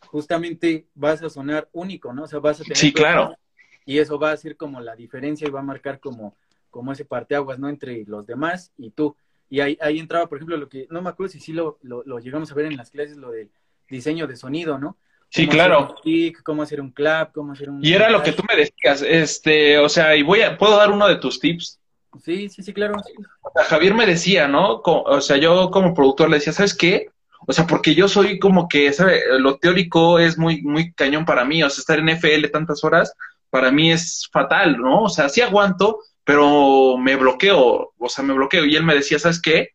[0.07, 2.23] justamente vas a sonar único, ¿no?
[2.23, 2.79] O sea, vas a tener...
[2.79, 3.37] Sí, claro.
[3.85, 6.37] Y eso va a ser como la diferencia y va a marcar como,
[6.71, 7.69] como ese parteaguas, ¿no?
[7.69, 9.17] Entre los demás y tú.
[9.51, 12.03] Y ahí, ahí entraba, por ejemplo, lo que, no me acuerdo si sí lo, lo,
[12.05, 13.51] lo llegamos a ver en las clases, lo del
[13.89, 14.97] diseño de sonido, ¿no?
[15.31, 15.79] Sí, Cómo claro.
[15.79, 17.85] hacer un kick, cómo hacer un clap, cómo hacer un...
[17.85, 20.91] Y era lo que tú me decías, este, o sea, y voy a, ¿puedo dar
[20.91, 21.79] uno de tus tips?
[22.25, 22.95] Sí, sí, sí, claro.
[23.67, 24.81] Javier me decía, ¿no?
[24.85, 27.11] O sea, yo como productor le decía, ¿sabes qué?
[27.47, 29.23] O sea, porque yo soy como que, ¿sabe?
[29.39, 33.15] Lo teórico es muy, muy cañón para mí, o sea, estar en FL tantas horas,
[33.51, 35.05] para mí es fatal, ¿no?
[35.05, 38.67] O sea, sí aguanto, pero me bloqueo, o sea, me bloqueo.
[38.67, 39.71] Y él me decía, ¿sabes qué?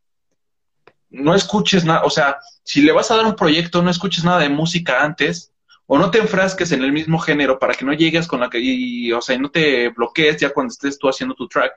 [1.10, 4.38] No escuches nada, o sea, si le vas a dar un proyecto, no escuches nada
[4.38, 5.52] de música antes,
[5.88, 8.60] o no te enfrasques en el mismo género para que no llegues con la que,
[8.60, 11.74] y, o sea, y no te bloquees ya cuando estés tú haciendo tu track.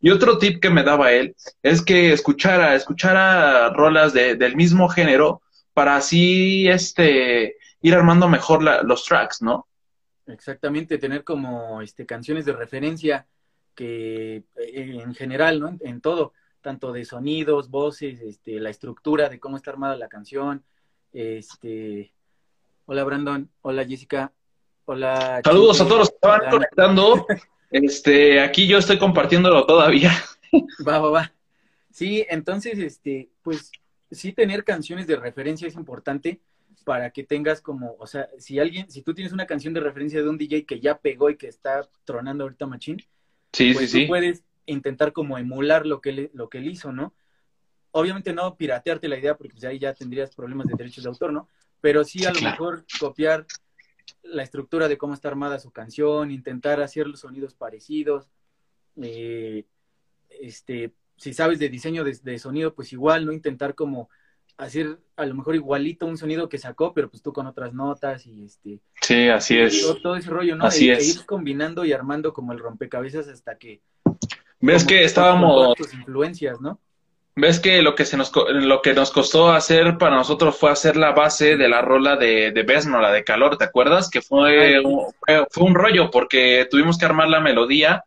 [0.00, 4.88] Y otro tip que me daba él es que escuchara, escuchara rolas de, del mismo
[4.88, 5.42] género
[5.74, 9.66] para así, este, ir armando mejor los tracks, ¿no?
[10.28, 13.26] Exactamente, tener como este, canciones de referencia
[13.80, 15.68] que eh, en general, ¿no?
[15.68, 20.08] En, en todo, tanto de sonidos, voces, este, la estructura de cómo está armada la
[20.08, 20.62] canción.
[21.14, 22.12] Este,
[22.84, 24.34] hola Brandon, hola Jessica,
[24.84, 25.40] hola.
[25.42, 27.26] Saludos a todos los que estaban conectando.
[27.72, 30.10] Este, aquí yo estoy compartiéndolo todavía.
[30.84, 31.32] Va, va, va.
[31.92, 33.70] Sí, entonces, este, pues
[34.10, 36.40] sí tener canciones de referencia es importante
[36.84, 40.20] para que tengas como, o sea, si alguien, si tú tienes una canción de referencia
[40.20, 43.00] de un DJ que ya pegó y que está tronando ahorita machín,
[43.52, 44.06] Sí, pues sí, tú sí.
[44.06, 47.14] puedes intentar como emular lo que, él, lo que él hizo, ¿no?
[47.92, 51.32] Obviamente no piratearte la idea porque pues, ahí ya tendrías problemas de derechos de autor,
[51.32, 51.48] ¿no?
[51.80, 52.52] Pero sí, a lo claro.
[52.52, 53.46] mejor copiar
[54.22, 58.28] la estructura de cómo está armada su canción, intentar hacer los sonidos parecidos.
[59.02, 59.64] eh,
[60.28, 63.32] este, si sabes de diseño de, de sonido, pues igual, ¿no?
[63.32, 64.08] Intentar como
[64.58, 68.26] hacer a lo mejor igualito un sonido que sacó, pero pues tú con otras notas
[68.26, 69.80] y este Sí, así es.
[69.82, 70.64] todo, todo ese rollo, ¿no?
[70.66, 70.98] Así E- es.
[71.16, 73.80] e ir combinando y armando como el rompecabezas hasta que
[74.60, 76.78] Ves que estábamos, tus influencias, ¿no?
[77.36, 80.96] ves que lo que se nos, lo que nos costó hacer para nosotros fue hacer
[80.98, 84.10] la base de la rola de, de Besno, la de Calor, ¿te acuerdas?
[84.10, 88.04] Que fue un, fue, fue un rollo porque tuvimos que armar la melodía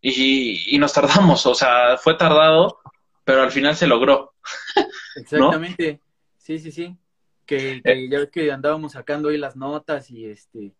[0.00, 2.78] y, y nos tardamos, o sea, fue tardado,
[3.24, 4.34] pero al final se logró.
[5.16, 6.00] Exactamente.
[6.36, 6.96] Sí, sí, sí.
[7.46, 7.82] Que, Eh.
[7.82, 10.74] que ya ves que andábamos sacando ahí las notas y este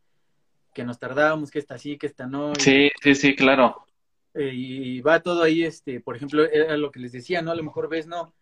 [0.75, 2.53] que nos tardábamos, que esta sí, que esta no.
[2.53, 3.85] y- Sí, sí, sí, claro.
[4.35, 7.51] eh, y va todo ahí, este, por ejemplo, era lo que les decía, ¿no?
[7.51, 8.33] A lo mejor ves, no,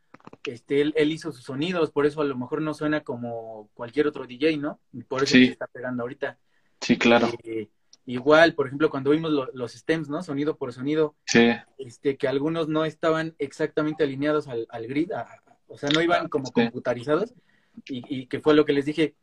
[0.45, 4.07] este, él, él hizo sus sonidos, por eso a lo mejor no suena como cualquier
[4.07, 4.78] otro DJ, ¿no?
[4.93, 5.47] Y por eso Sí.
[5.47, 6.38] se está pegando ahorita.
[6.80, 7.28] Sí, claro.
[7.43, 7.68] Eh,
[8.07, 10.22] igual, por ejemplo, cuando vimos lo- los stems, ¿no?
[10.22, 15.43] Sonido por sonido, Sí, este, que algunos no estaban exactamente alineados al, al grid, a-
[15.71, 16.53] o sea, no iban como Sí.
[16.53, 17.33] computarizados,
[17.89, 19.14] y, y que fue lo que les dije,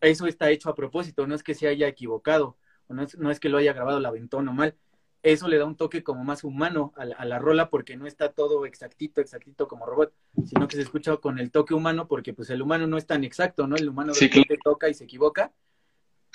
[0.00, 2.56] eso está hecho a propósito, no es que se haya equivocado,
[2.88, 4.76] o no es, no es que lo haya grabado el aventón o mal,
[5.22, 8.06] eso le da un toque como más humano a la, a la rola porque no
[8.06, 10.12] está todo exactito, exactito como robot,
[10.44, 13.24] sino que se escucha con el toque humano porque pues el humano no es tan
[13.24, 13.74] exacto, ¿no?
[13.76, 14.28] El humano Sí,
[14.62, 15.50] toca y se equivoca,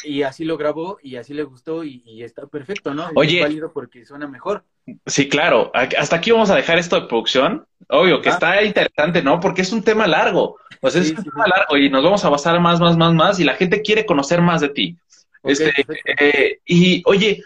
[0.04, 3.10] y así lo grabó y así le gustó y, y está perfecto, ¿no?
[3.16, 3.38] Oye.
[3.38, 4.64] Es válido porque suena mejor.
[5.06, 5.72] Sí, claro.
[5.74, 7.66] Hasta aquí vamos a dejar esto de producción.
[7.90, 8.34] Obvio que Ah.
[8.34, 9.40] está interesante, ¿no?
[9.40, 10.58] Porque es un tema largo.
[10.70, 11.52] Sí, es un sí, tema sí.
[11.56, 14.42] largo y nos vamos a basar más, más, más, más y la gente quiere conocer
[14.42, 14.98] más de ti.
[15.44, 15.74] Este,
[16.20, 17.42] eh, y oye,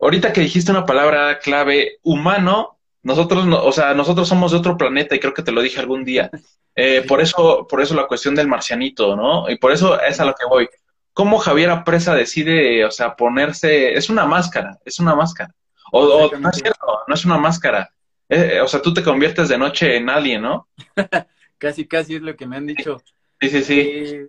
[0.00, 4.76] ahorita que dijiste una palabra clave, humano, nosotros, no- o sea, nosotros somos de otro
[4.76, 6.30] planeta y creo que te lo dije algún día.
[6.74, 9.50] Eh, por eso, por eso la cuestión del marcianito, ¿no?
[9.50, 10.68] Y por eso es a lo que voy.
[11.12, 15.52] ¿Cómo Javier Apresa decide, o sea, ponerse, es una máscara, es una máscara.
[15.94, 17.92] O, o no es cierto, no es una máscara.
[18.28, 20.68] Eh, o sea, tú te conviertes de noche en alguien, ¿no?
[21.58, 23.00] Casi, casi es lo que me han dicho.
[23.40, 23.80] Sí, sí, sí.
[23.80, 24.28] Eh,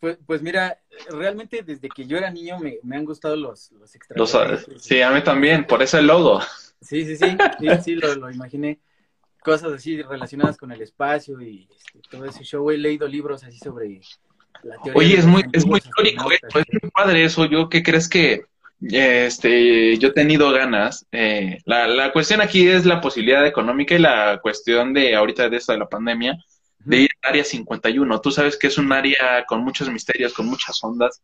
[0.00, 3.80] pues, pues mira, realmente desde que yo era niño me, me han gustado los, los
[3.82, 4.82] Los- extraterrestres.
[4.82, 6.40] sí, a mí también, por eso el logo.
[6.80, 8.80] Sí, sí, sí, sí, sí, lo, lo imaginé.
[9.44, 12.68] Cosas así relacionadas con el espacio y este, todo ese show.
[12.70, 14.00] He leído libros así sobre
[14.62, 14.94] la teoría.
[14.98, 17.44] Oye, es muy, es muy histórico esto, es muy padre eso.
[17.44, 18.46] Yo, ¿qué crees que
[18.90, 21.06] este, yo he tenido ganas?
[21.12, 25.56] Eh, la, la cuestión aquí es la posibilidad económica y la cuestión de ahorita de
[25.56, 26.36] esto de la pandemia,
[26.78, 28.20] de ir al área 51.
[28.20, 31.22] Tú sabes que es un área con muchos misterios, con muchas ondas.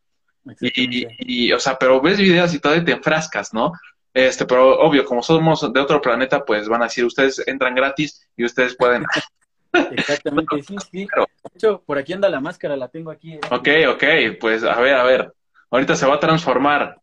[0.61, 3.73] Y, y, o sea, pero ves videos y todavía te enfrascas, ¿no?
[4.15, 8.27] Este, pero obvio, como somos de otro planeta, pues van a decir, ustedes entran gratis
[8.37, 9.05] y ustedes pueden.
[9.93, 11.07] Exactamente, sí, sí.
[11.07, 11.29] Claro.
[11.43, 13.35] De hecho, por aquí anda la máscara, la tengo aquí.
[13.35, 13.41] eh.
[13.51, 14.05] Ok, ok,
[14.41, 15.33] pues a ver, a ver.
[15.71, 16.97] Ahorita se va a transformar.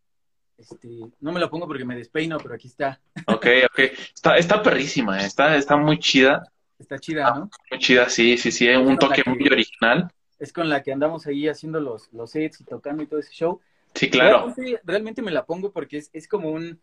[0.57, 0.87] Este,
[1.19, 2.99] no me lo pongo porque me despeino, pero aquí está.
[3.27, 3.79] Ok, ok.
[4.13, 6.51] Está, está perrísima, eh, está, está muy chida.
[6.79, 7.49] Está chida, ¿no?
[7.71, 10.11] Muy chida, sí, sí, sí, un toque muy original.
[10.39, 13.33] Es con la que andamos ahí haciendo los, los sets y tocando y todo ese
[13.33, 13.61] show.
[13.93, 14.53] Sí, claro.
[14.83, 16.79] Realmente, me la pongo porque es, es como un...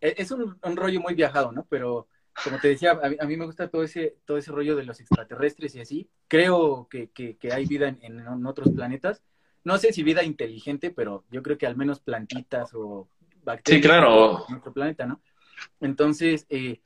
[0.00, 1.66] E, es un, rollo muy viajado, ¿no?
[1.68, 2.06] Pero
[2.42, 5.74] como te decía, a mí, me gusta todo ese, todo ese rollo de los extraterrestres
[5.74, 6.08] y así.
[6.28, 9.22] Creo que, que, hay vida en, en, otros planetas.
[9.64, 13.08] No sé si vida inteligente, pero yo creo que al menos plantitas o
[13.42, 14.44] bacterias sí, claro.
[14.46, 15.20] en nuestro planeta, ¿no?
[15.80, 16.80] Entonces, eh,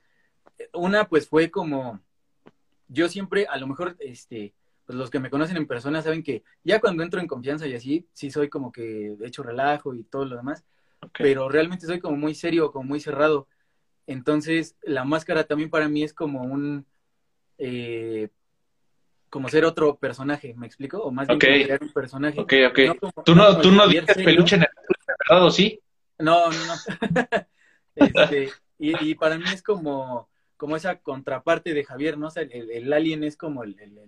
[0.73, 1.99] una pues fue como,
[2.87, 4.53] yo siempre, a lo mejor, este,
[4.85, 7.75] pues los que me conocen en persona saben que ya cuando entro en confianza y
[7.75, 10.63] así, sí soy como que de hecho relajo y todo lo demás,
[11.17, 13.47] pero realmente soy como muy serio, como muy cerrado.
[14.07, 16.85] Entonces, la máscara también para mí es como un,
[17.57, 18.29] eh,
[19.29, 20.99] como ser otro personaje, ¿me explico?
[20.99, 22.39] O más bien crear un personaje.
[22.39, 23.23] Ok, ok.
[23.23, 24.69] tú no, tú no dices peluche en el
[25.29, 25.79] ¿verdad sí?
[26.17, 26.73] No, no, no.
[27.95, 32.27] este, y, y, para mí es como, como esa contraparte de Javier, ¿no?
[32.27, 33.99] O sea, el, el alien es como el, el,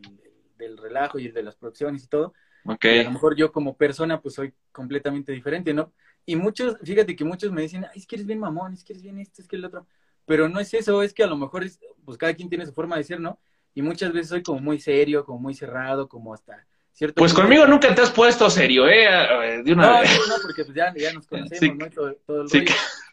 [0.57, 2.33] del relajo y el de las producciones y todo.
[2.63, 2.99] Okay.
[2.99, 5.93] a lo mejor yo como persona pues soy completamente diferente, ¿no?
[6.27, 8.93] Y muchos, fíjate que muchos me dicen, Ay, es que eres bien mamón, es que
[8.93, 9.87] eres bien esto, es que el otro.
[10.25, 12.73] Pero no es eso, es que a lo mejor es, pues cada quien tiene su
[12.73, 13.39] forma de ser, ¿no?
[13.73, 17.15] Y muchas veces soy como muy serio, como muy cerrado, como hasta cierto...
[17.15, 19.61] Pues conmigo nunca te has puesto serio, ¿eh?
[19.63, 20.19] De una no, vez.
[20.19, 21.89] no, no, porque pues ya, ya nos conocemos, ¿no?
[21.89, 22.65] Todo, todo el sí.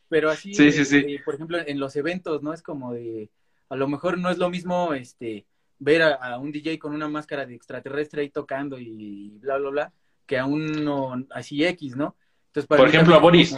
[0.09, 0.97] Pero así, sí, sí, sí.
[0.97, 2.53] Eh, por ejemplo, en los eventos, ¿no?
[2.53, 3.31] Es como de,
[3.69, 5.47] a lo mejor no es lo mismo, este,
[5.79, 9.93] ver a, un DJ con una máscara de extraterrestre ahí tocando y bla, bla, bla,
[10.27, 12.17] que a uno así X, ¿no?
[12.47, 13.57] Entonces, por ejemplo, a Boris.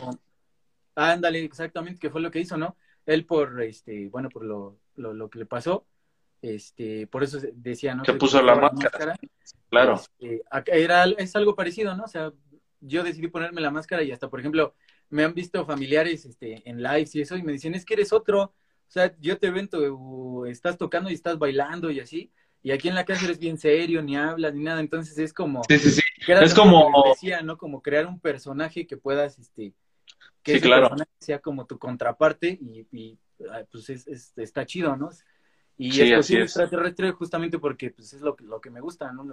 [0.95, 2.77] ándale, exactamente, que fue lo que hizo, ¿no?
[3.07, 5.87] Él por, este, bueno, por lo, lo, que le pasó,
[6.43, 8.03] este, por eso decía, ¿no?
[8.03, 9.17] Que, puso la máscara.
[9.69, 10.01] Claro.
[10.19, 12.05] Este, era, es algo parecido, ¿no?
[12.05, 12.33] O sea,
[12.81, 14.75] yo decidí ponerme la máscara y hasta, por ejemplo,
[15.11, 18.13] me han visto familiares este, en lives y eso y me dicen, es que eres
[18.13, 18.43] otro.
[18.43, 22.33] O sea, yo te veo, estás tocando y estás bailando y así,
[22.63, 25.63] y aquí en la casa eres bien serio, ni hablas, ni nada, entonces es como...
[25.69, 26.03] Sí, sí, sí.
[26.27, 26.93] Es como...
[27.09, 27.57] Decía, ¿no?
[27.57, 29.73] Como crear un personaje que puedas, este...
[30.43, 30.95] Que sí, claro.
[31.19, 33.19] sea como tu contraparte y,
[33.71, 35.11] pues es, está chido, ¿no?
[35.81, 39.25] Y sí, es extraterrestre justamente porque pues es lo, lo que me gusta, ¿no?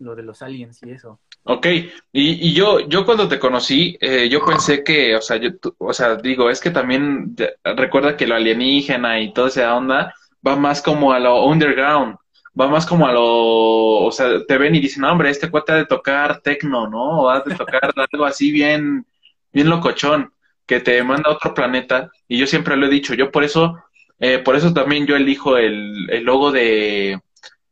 [0.00, 1.20] lo de los aliens y eso.
[1.44, 5.50] Ok, y, y yo, yo cuando te conocí, eh, yo pensé que, o sea, yo,
[5.78, 7.34] o sea, digo, es que también
[7.76, 10.14] recuerda que lo alienígena y toda esa onda
[10.46, 12.16] va más como a lo underground,
[12.58, 15.72] va más como a lo, o sea, te ven y dicen, no, hombre, este cuate
[15.72, 17.22] ha de tocar tecno, ¿no?
[17.22, 17.80] O ha de tocar
[18.12, 19.06] algo así bien,
[19.52, 20.32] bien locochón,
[20.66, 23.76] que te manda a otro planeta, y yo siempre lo he dicho, yo por eso,
[24.20, 27.18] eh, por eso también yo elijo el, el logo de,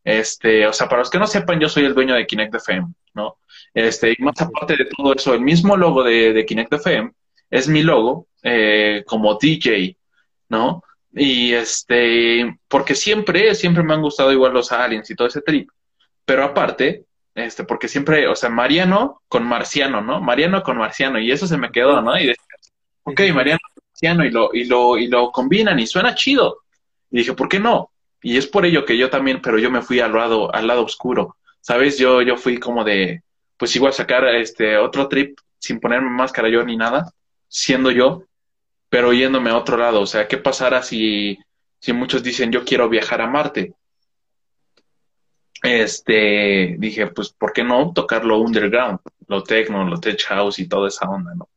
[0.03, 2.87] este, o sea, para los que no sepan, yo soy el dueño de Kinect FM,
[3.13, 3.37] ¿no?
[3.73, 7.11] Este, y más aparte de todo eso, el mismo logo de, de Kinect FM
[7.51, 9.97] es mi logo eh, como DJ,
[10.49, 10.83] ¿no?
[11.13, 15.69] Y este, porque siempre, siempre me han gustado igual los aliens y todo ese trip.
[16.25, 20.21] Pero aparte, este, porque siempre, o sea, Mariano con Marciano, ¿no?
[20.21, 22.17] Mariano con Marciano, y eso se me quedó, ¿no?
[22.17, 22.55] Y decía,
[23.03, 23.59] ok, Mariano
[24.01, 26.59] y lo, y lo, y lo combinan y suena chido.
[27.11, 27.91] Y dije, ¿por qué no?
[28.21, 30.83] Y es por ello que yo también, pero yo me fui al lado, al lado
[30.83, 31.97] oscuro, ¿sabes?
[31.97, 33.23] Yo, yo fui como de,
[33.57, 37.11] pues igual sacar este otro trip sin ponerme máscara yo ni nada,
[37.47, 38.23] siendo yo,
[38.89, 40.01] pero yéndome a otro lado.
[40.01, 41.37] O sea, ¿qué pasará si,
[41.79, 43.73] si muchos dicen yo quiero viajar a Marte?
[45.61, 48.99] Este, dije, pues, ¿por qué no tocar lo underground?
[49.27, 51.49] Lo techno, lo tech house y toda esa onda, ¿no?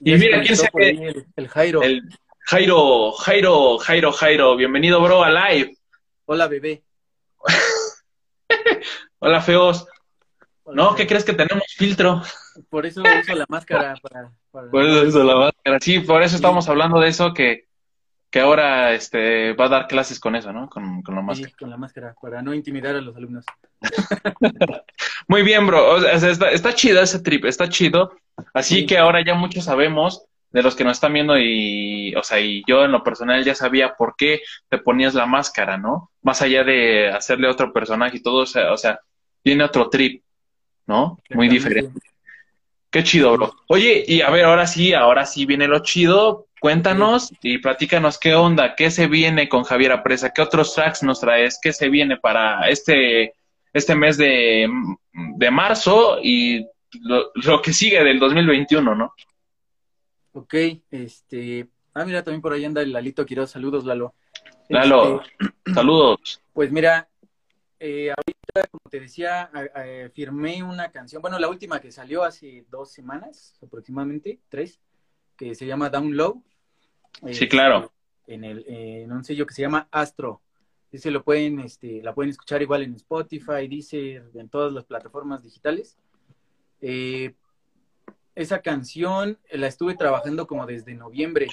[0.00, 1.82] Y mira, ¿quién se el, el Jairo.
[1.82, 2.02] El
[2.40, 5.76] Jairo, Jairo, Jairo, Jairo, bienvenido, bro, a live.
[6.26, 6.84] Hola, bebé.
[9.18, 9.86] Hola, feos.
[10.66, 12.22] no, ¿qué crees que tenemos filtro?
[12.68, 13.94] Por eso uso la máscara.
[14.02, 14.30] Para,
[14.70, 15.78] Por eso uso la máscara.
[15.80, 17.66] Sí, por eso estamos hablando de eso, que,
[18.36, 20.68] que ahora este, va a dar clases con eso, ¿no?
[20.68, 21.48] Con, con la máscara.
[21.48, 23.46] Sí, con la máscara, para no intimidar a los alumnos.
[25.26, 25.94] Muy bien, bro.
[25.94, 28.12] O sea, está, está chido ese trip, está chido.
[28.52, 32.38] Así que ahora ya muchos sabemos de los que nos están viendo y, o sea,
[32.38, 36.10] y yo en lo personal ya sabía por qué te ponías la máscara, ¿no?
[36.20, 39.00] Más allá de hacerle otro personaje y todo, o sea, o sea
[39.42, 40.22] tiene otro trip,
[40.86, 41.20] ¿no?
[41.30, 41.98] Muy diferente.
[42.90, 43.54] Qué chido, bro.
[43.68, 46.45] Oye, y a ver, ahora sí, ahora sí viene lo chido.
[46.66, 51.20] Cuéntanos y platícanos qué onda, qué se viene con Javier Apresa, qué otros tracks nos
[51.20, 53.34] traes, qué se viene para este,
[53.72, 54.68] este mes de,
[55.12, 56.66] de marzo y
[57.02, 59.14] lo, lo que sigue del 2021, ¿no?
[60.32, 60.54] Ok,
[60.90, 61.68] este.
[61.94, 63.52] Ah, mira, también por ahí anda el Lalito Quiroz.
[63.52, 64.14] Saludos, Lalo.
[64.68, 66.42] Lalo, este, saludos.
[66.52, 67.08] Pues mira,
[67.78, 69.48] eh, ahorita, como te decía,
[70.12, 71.22] firmé una canción.
[71.22, 74.80] Bueno, la última que salió hace dos semanas, aproximadamente, tres.
[75.36, 76.42] que se llama Down Low.
[77.20, 77.92] Sí, Este, claro.
[78.26, 80.40] En, el, en un sello que se llama Astro.
[80.92, 85.42] Ese lo pueden, este, la pueden escuchar igual en Spotify, Deezer, en todas las plataformas
[85.42, 85.96] digitales.
[86.80, 87.34] Eh,
[88.34, 91.48] esa canción la estuve trabajando como desde noviembre.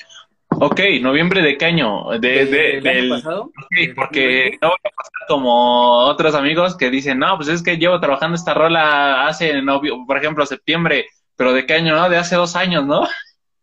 [0.50, 2.10] Ok, noviembre de qué año?
[2.12, 3.10] De, de- del año del...
[3.10, 3.42] pasado.
[3.44, 4.58] Ok, del porque 2020.
[4.62, 8.36] no voy a pasar como otros amigos que dicen, no, pues es que llevo trabajando
[8.36, 11.96] esta rola hace, novio, por ejemplo, septiembre, pero ¿de qué año?
[11.96, 13.06] No, de hace dos años, ¿no?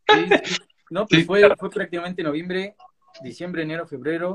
[0.09, 0.57] Sí, sí.
[0.91, 1.57] No, pues Sí, fue, claro.
[1.59, 2.74] fue prácticamente noviembre,
[3.22, 4.34] diciembre, enero, febrero.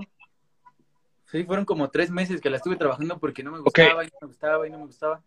[1.32, 4.18] Sí, fueron como tres meses que la estuve trabajando porque no me gustaba y no
[4.22, 5.22] me gustaba y no me gustaba.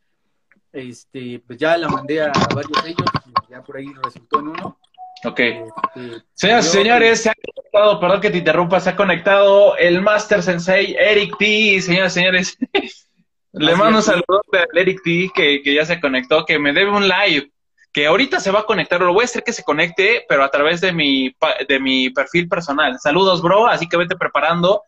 [0.73, 4.49] Este, pues ya la mandé a varios de ellos, y ya por ahí resultó en
[4.49, 4.79] uno.
[5.25, 5.41] Ok.
[5.41, 10.01] Este, Señoras y señores, se ha conectado, perdón que te interrumpa, se ha conectado el
[10.01, 11.81] Master Sensei Eric T.
[11.83, 12.59] Señoras y señores,
[13.53, 16.91] le mando un saludo al Eric T que, que ya se conectó, que me debe
[16.91, 17.51] un live,
[17.99, 20.51] que ahorita se va a conectar, lo voy a hacer que se conecte, pero a
[20.53, 21.35] través de mi,
[21.69, 22.97] de mi perfil personal.
[23.01, 24.85] Saludos, bro, así que vete preparando.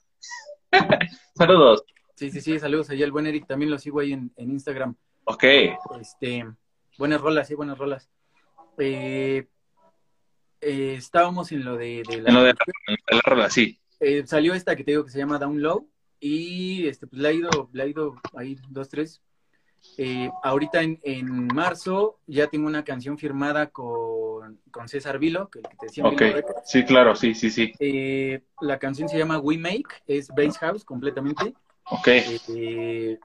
[1.34, 1.82] Saludos.
[2.14, 4.94] Sí, sí, sí, saludos allá al buen Eric, también lo sigo ahí en, en Instagram.
[5.24, 5.42] Ok,
[6.00, 6.46] Este,
[6.98, 8.08] buenas rolas, sí, buenas rolas.
[8.78, 9.48] Eh,
[10.61, 13.80] eh, estábamos en lo de, de la en lo de la, la rola, sí.
[13.98, 15.90] Eh, salió esta que te digo que se llama Down Low
[16.20, 19.20] y este, pues, le ha ido, le ha ido ahí dos, tres.
[19.97, 25.62] Eh, ahorita en, en marzo ya tengo una canción firmada con, con César Vilo, que,
[25.62, 26.05] que te decía.
[26.07, 26.22] Ok,
[26.64, 27.72] sí, claro, sí, sí, sí.
[27.78, 31.55] Eh, la canción se llama We Make, es Bass House completamente.
[31.85, 32.09] Ok,
[32.49, 33.18] Eh,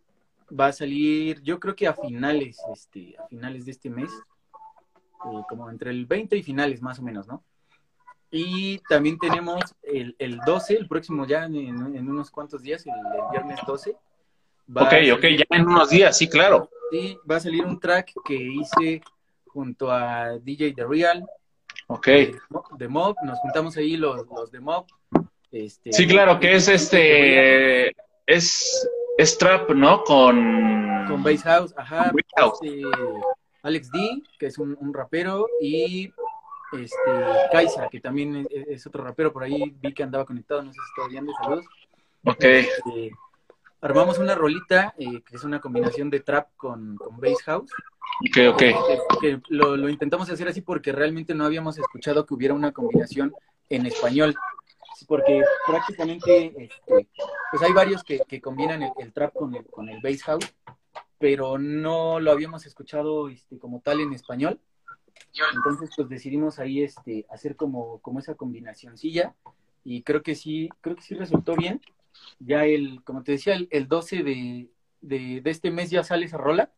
[0.58, 4.12] va a salir, yo creo que a finales, este, a finales de este mes,
[5.50, 7.44] como entre el 20 y finales más o menos, ¿no?
[8.32, 12.94] Y también tenemos el, el 12, el próximo ya en, en unos cuantos días, el,
[12.94, 13.96] el viernes 12.
[14.74, 16.70] Ok, ok, ya en unos días, sí, claro.
[16.92, 19.02] Sí, va a salir un track que hice
[19.48, 21.26] junto a DJ The Real,
[21.88, 22.06] Ok.
[22.08, 22.36] de,
[22.78, 24.86] de Mob, nos juntamos ahí los, los de Mob.
[25.52, 27.90] Este, Sí, claro, que es este.
[28.26, 30.04] Es, es trap, ¿no?
[30.04, 31.06] Con.
[31.08, 32.12] Con Bass House, ajá.
[32.12, 32.60] Bass House.
[32.64, 32.82] este,
[33.62, 36.12] Alex D, que es un, un rapero, y
[36.74, 36.96] este
[37.52, 40.80] Kaisa, que también es, es otro rapero, por ahí vi que andaba conectado, no sé
[40.80, 41.66] si todavía anda, saludos.
[42.26, 43.12] Ok, Este,
[43.86, 47.72] armamos una rolita, eh, que es una combinación de trap con, con Bass House,
[48.30, 48.58] ok, ok.
[48.58, 52.72] que, que lo, lo intentamos hacer así porque realmente no habíamos escuchado que hubiera una
[52.72, 53.34] combinación
[53.70, 54.36] en español.
[55.08, 57.10] Porque prácticamente este,
[57.52, 60.56] pues hay varios que, que combinan el, el trap con el, con el bass house,
[61.20, 64.60] pero no lo habíamos escuchado este, como tal en español.
[65.54, 69.36] Entonces pues decidimos ahí este, hacer como, como esa combinacioncilla
[69.84, 71.82] y creo que sí, creo que sí resultó bien.
[72.40, 74.70] Ya el, como te decía, el, el 12 de,
[75.02, 76.72] de, de este mes ya sale esa rola.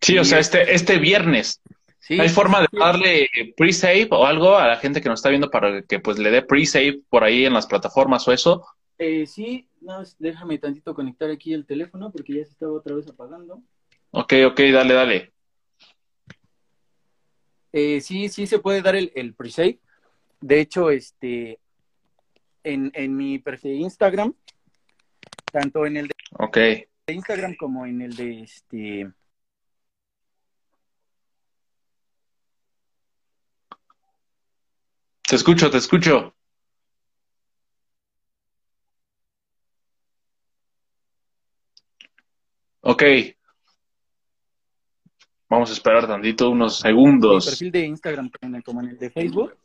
[0.00, 1.60] Sí, o sea, este, este viernes.
[1.98, 5.50] Sí, ¿Hay forma de darle pre-save o algo a la gente que nos está viendo
[5.50, 8.66] para que pues le dé pre-save por ahí en las plataformas o eso?
[8.98, 13.08] Eh, sí, no, déjame tantito conectar aquí el teléfono porque ya se estaba otra vez
[13.08, 13.62] apagando.
[14.10, 15.32] Ok, ok, dale, dale.
[17.72, 19.80] Eh, sí, sí se puede dar el, el pre-save.
[20.40, 21.58] De hecho, este,
[22.64, 24.34] en, en mi perfil de Instagram,
[25.52, 29.12] tanto en el de Instagram como en el de este.
[35.28, 36.34] Te escucho, te escucho.
[42.80, 43.02] Ok.
[45.48, 47.46] Vamos a esperar tantito, unos segundos.
[47.46, 49.56] perfil de Instagram como en el, como en el de Facebook.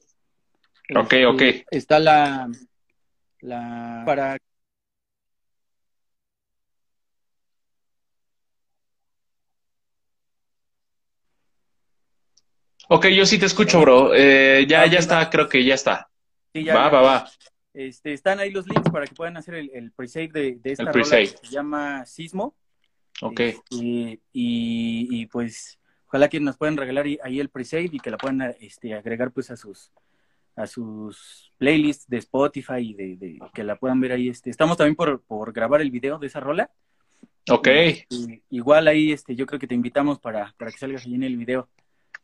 [0.96, 1.42] Ok, este, ok.
[1.72, 2.50] Está la,
[3.42, 4.38] la para
[12.92, 14.16] Ok, yo sí te escucho, bro.
[14.16, 16.10] Eh, ya, ya está, creo que ya está.
[16.54, 17.30] sí, ya- Va, ya- va, va.
[17.72, 20.84] Este, están ahí los links para que puedan hacer el, el pre-save de, de esta
[20.84, 22.56] El rola que se llama Sismo.
[23.22, 23.40] Ok.
[23.42, 25.78] Este, y, y, pues
[26.08, 29.32] ojalá que nos puedan regalar ahí- ahí el pre-save y que la puedan este, agregar
[29.32, 29.92] pues a sus
[30.56, 34.30] a sus playlists de Spotify y de, de- que la puedan ver ahí.
[34.30, 36.70] Este, estamos también por, por grabar el video de esa rola.
[37.50, 37.68] Ok.
[38.10, 41.24] Y, igual ahí este, yo creo que te invitamos para, para que salgas ahí en
[41.24, 41.68] el video.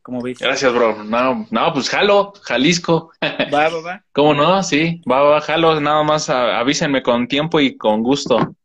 [0.01, 0.37] como ves?
[0.39, 1.03] Gracias, bro.
[1.03, 3.11] No, no, pues jalo, Jalisco.
[3.23, 4.05] Va, va, va.
[4.11, 4.61] ¿Cómo no?
[4.61, 5.79] Sí, va, va, jalo.
[5.81, 8.55] Nada más avísenme con tiempo y con gusto.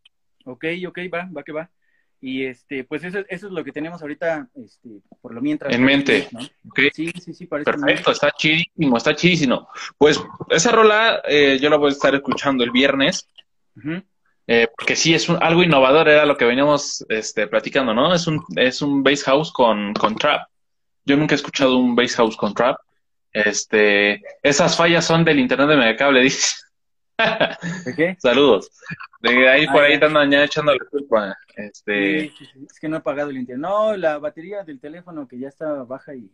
[0.45, 1.71] Ok, ok, va, va que va.
[2.23, 4.89] Y este, pues eso, eso es lo que tenemos ahorita, este,
[5.23, 5.75] por lo mientras.
[5.75, 6.29] En mente.
[6.33, 6.41] ¿no?
[6.93, 9.69] Sí, sí, sí, parece Perfecto, está chidísimo, está chidísimo.
[9.97, 13.27] Pues esa rola eh, yo la voy a estar escuchando el viernes,
[14.47, 18.13] eh, porque sí es un, algo innovador, era lo que veníamos este, platicando, ¿no?
[18.15, 20.47] Es un, es un bass house con, con trap.
[21.07, 22.77] Yo nunca he escuchado un bass house con trap
[23.33, 26.55] Este, esas fallas son del internet de Megacable, dice.
[28.19, 28.71] Saludos.
[29.21, 31.37] De ahí por Ah, ahí están ya echando la culpa.
[31.57, 32.67] Este, Sí, sí, sí.
[32.71, 33.63] Es que no he pagado el internet.
[33.63, 36.31] No, la batería del teléfono que ya está baja y.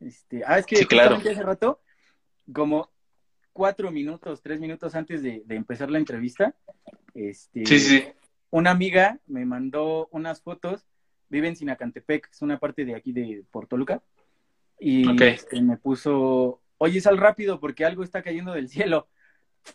[0.00, 0.42] Este...
[0.46, 1.16] Ah, es que claro.
[1.16, 1.80] hace rato,
[2.52, 2.90] como
[3.52, 6.54] cuatro minutos, tres minutos antes de, de empezar la entrevista,
[7.14, 8.04] este, sí, sí,
[8.50, 10.86] una amiga me mandó unas fotos.
[11.28, 14.02] Vive en Sinacantepec, es una parte de aquí de Portoluca.
[14.78, 19.08] Y este, me puso, oye, sal rápido porque algo está cayendo del cielo.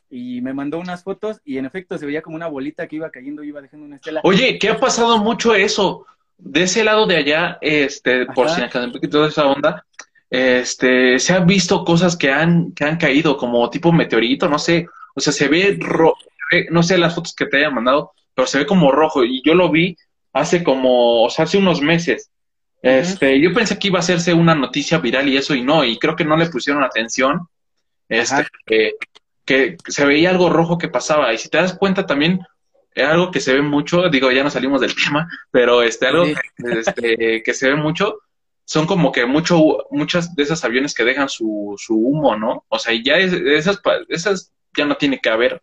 [0.10, 3.10] Y me mandó unas fotos y en efecto se veía como una bolita que iba
[3.10, 4.22] cayendo y iba dejando una estela.
[4.24, 6.06] Oye, ¿qué ha pasado mucho eso?
[6.38, 8.56] De ese lado de allá, este, por Ajá.
[8.56, 9.86] Sinacantepec y toda esa onda,
[10.30, 14.88] este, se han visto cosas que han, que han caído, como tipo meteorito, no sé,
[15.16, 16.18] o sea, se ve rojo,
[16.70, 19.54] no sé las fotos que te haya mandado, pero se ve como rojo, y yo
[19.54, 19.98] lo vi
[20.34, 22.30] hace como, o sea, hace unos meses.
[22.82, 25.98] Este, yo pensé que iba a hacerse una noticia viral y eso, y no, y
[25.98, 27.48] creo que no le pusieron atención,
[28.08, 28.48] este, Ajá.
[29.50, 32.39] Que, se veía algo rojo que pasaba, y si te das cuenta también,
[32.93, 36.26] es algo que se ve mucho, digo, ya no salimos del tema, pero este, algo
[36.26, 36.36] Sí.
[36.36, 38.20] que, este, que se ve mucho,
[38.66, 42.64] son como que mucho, muchas de esos aviones que dejan su, su humo, ¿no?
[42.70, 45.62] O sea, y ya es- esas, esas ya no tiene que haber.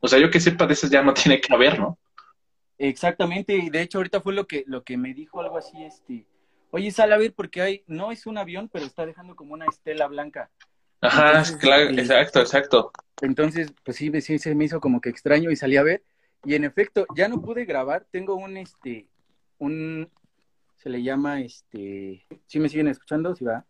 [0.00, 1.98] O sea, yo que sepa de esas ya no tiene que haber, ¿no?
[2.78, 6.26] Exactamente, y de hecho ahorita fue lo que, lo que me dijo algo así, este,
[6.70, 9.66] oye, sal a ver porque hay, no es un avión, pero está dejando como una
[9.66, 10.50] estela blanca.
[11.02, 12.92] Ajá, Entonces, claro, exacto, exacto.
[13.20, 16.02] Entonces, pues sí, sí, se me hizo como que extraño y salí a ver.
[16.44, 18.06] Y en efecto, ya no pude grabar.
[18.10, 19.06] Tengo un, este,
[19.58, 20.08] un,
[20.76, 23.34] se le llama, este, ¿sí me siguen escuchando?
[23.34, 23.64] Sí, va.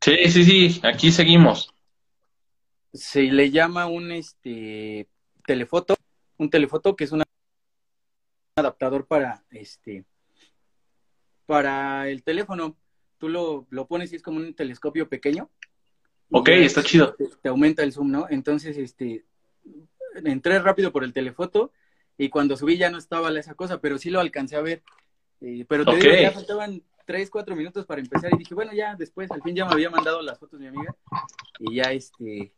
[0.00, 1.72] Sí, sí, sí, aquí seguimos.
[2.92, 5.08] Se le llama un, este,
[5.46, 5.96] telefoto,
[6.38, 7.24] un telefoto que es una-
[8.56, 10.04] un adaptador para, este,
[11.46, 12.76] para el teléfono.
[13.24, 15.48] Tú lo, lo pones y es como un telescopio pequeño.
[16.30, 17.14] Ok, está chido.
[17.14, 18.26] Te, te aumenta el zoom, ¿no?
[18.28, 19.24] Entonces, este,
[20.26, 21.72] entré rápido por el telefoto
[22.18, 24.82] y cuando subí ya no estaba esa cosa, pero sí lo alcancé a ver.
[25.40, 26.02] Eh, pero te Ok.
[26.02, 29.56] digo, ya faltaban tres, cuatro minutos para empezar y dije, bueno, ya después, al fin
[29.56, 30.94] ya me había mandado las fotos mi amiga
[31.60, 32.52] y ya este,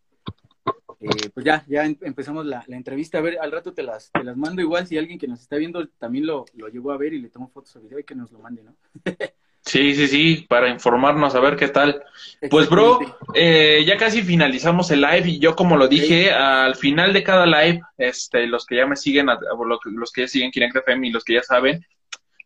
[0.98, 3.18] eh, pues ya, ya em- empezamos la, la entrevista.
[3.18, 5.58] A ver, al rato te las, te las mando igual si alguien que nos está
[5.58, 8.16] viendo también lo, lo llegó a ver y le tomó fotos o video y que
[8.16, 8.74] nos lo mande, ¿no?
[9.66, 12.00] Sí, sí, sí, para informarnos a ver qué tal.
[12.48, 13.00] Pues, bro,
[13.34, 17.46] eh, ya casi finalizamos el live y yo, como lo dije, al final de cada
[17.46, 21.24] live, este, los que ya me siguen, los que ya siguen Kinect FM y los
[21.24, 21.84] que ya saben,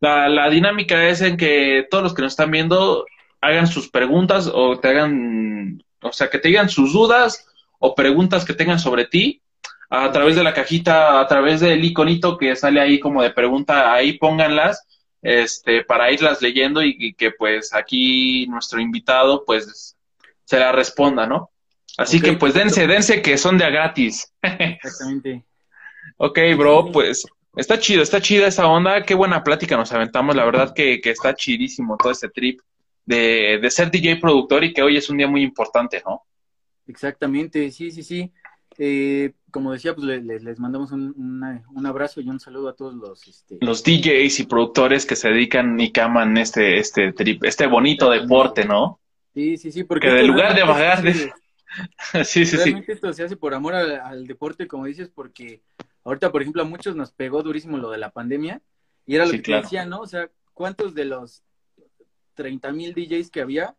[0.01, 3.05] la, la dinámica es en que todos los que nos están viendo
[3.43, 7.47] hagan sus preguntas o te hagan, o sea, que te digan sus dudas
[7.81, 9.43] o preguntas que tengan sobre ti
[9.91, 13.93] a través de la cajita, a través del iconito que sale ahí como de pregunta,
[13.93, 14.87] ahí pónganlas
[15.23, 19.97] este, para irlas leyendo y, y que pues aquí nuestro invitado pues
[20.45, 21.51] se la responda, ¿no?
[21.97, 24.33] Así que pues dense, dense que son de a gratis.
[24.43, 25.45] Exactamente.
[26.17, 30.45] ok, bro, pues está chido, está chida esa onda, qué buena plática nos aventamos, la
[30.45, 32.61] verdad que, que está chidísimo todo este trip
[33.05, 36.23] de, de ser DJ productor y que hoy es un día muy importante, ¿no?
[36.87, 38.33] Exactamente, sí, sí, sí.
[38.83, 42.71] Eh, como decía, pues le- le- les mandamos un, una- un abrazo y un saludo
[42.71, 46.79] a todos los, este, Los DJs y productores que se dedican y que aman este,
[46.79, 48.99] este trip, este bonito deporte, ¿no?
[49.35, 51.33] sí, sí, sí, porque Que de lugar de se hace-
[52.25, 52.57] sí, sí, sí.
[52.57, 55.61] realmente esto se hace por amor al, al deporte, como dices, porque
[56.05, 58.63] ahorita, por ejemplo, a muchos nos pegó durísimo lo de la pandemia
[59.05, 59.61] y era lo Sí, que claro.
[59.61, 60.01] te decía, ¿no?
[60.01, 61.43] O sea, ¿cuántos de los
[62.33, 63.77] 30 mil DJs que había,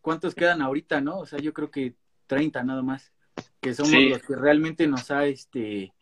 [0.00, 1.18] cuántos quedan ahorita, no?
[1.18, 1.94] O sea, yo creo que
[2.28, 3.12] 30 nada más,
[3.60, 4.08] que somos Sí.
[4.10, 5.92] los que realmente nos ha, este,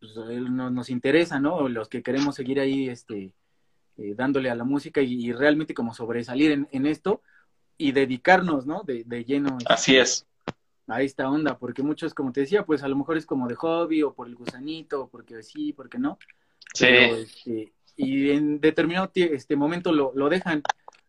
[0.00, 1.68] pues, eh, no- nos interesa, ¿no?
[1.68, 3.32] Los que queremos seguir ahí, este,
[3.96, 7.22] eh, dándole a la música y, y realmente como sobresalir en, en esto
[7.76, 8.82] y dedicarnos, ¿no?
[8.84, 10.26] De, de lleno este, Así es.
[10.86, 13.54] a esta onda, porque muchos, como te decía, pues a lo mejor es como de
[13.56, 16.18] hobby o por el gusanito, o porque sí, porque no.
[16.74, 16.84] Sí.
[16.86, 20.62] Pero, este, y en determinado este momento lo, lo dejan.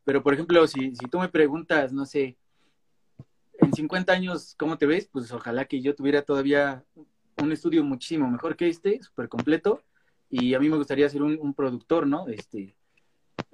[0.03, 2.35] Pero, por ejemplo, si, si tú me preguntas, no sé,
[3.61, 5.09] en 50 años, ¿cómo te ves?
[5.11, 6.83] Pues ojalá que yo tuviera todavía
[7.41, 9.81] un estudio muchísimo mejor que este, súper completo.
[10.29, 12.27] Y a mí me gustaría ser un, un productor, ¿no?
[12.27, 12.75] Este,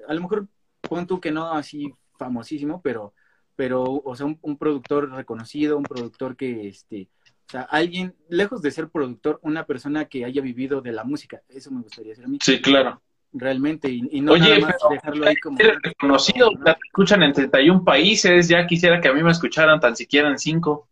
[0.08, 0.47] a lo mejor
[0.82, 3.14] pon tú que no así famosísimo, pero,
[3.56, 7.10] pero o sea, un, un productor reconocido, un productor que, este,
[7.47, 11.41] o sea, alguien, lejos de ser productor, una persona que haya vivido de la música,
[11.47, 13.01] eso me gustaría ser a mí, Sí, claro.
[13.34, 15.58] Realmente, y, y no Oye, nada más pero dejarlo ahí como...
[15.58, 16.64] Reconocido, ¿no?
[16.64, 20.38] te escuchan en 31 países, ya quisiera que a mí me escucharan tan siquiera en
[20.38, 20.88] 5.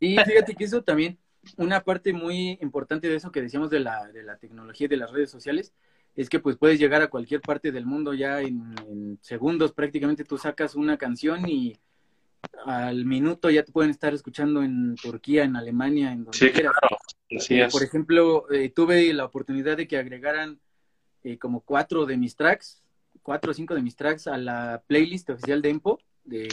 [0.00, 1.18] Y fíjate que eso también,
[1.56, 4.96] una parte muy importante de eso que decíamos de la, de la tecnología y de
[4.96, 5.72] las redes sociales,
[6.16, 10.38] es que pues puedes llegar a cualquier parte del mundo ya en, segundos, prácticamente tú
[10.38, 11.76] sacas una canción y
[12.66, 16.74] al minuto ya te pueden estar escuchando en Turquía, en Alemania, en donde sí, quieras.
[16.78, 16.96] Claro.
[17.36, 17.72] Así es.
[17.72, 20.60] Por ejemplo, eh, tuve la oportunidad de que agregaran
[21.24, 22.82] eh, como cuatro de mis tracks,
[23.22, 26.48] cuatro o cinco de mis tracks a la playlist oficial de Empo de,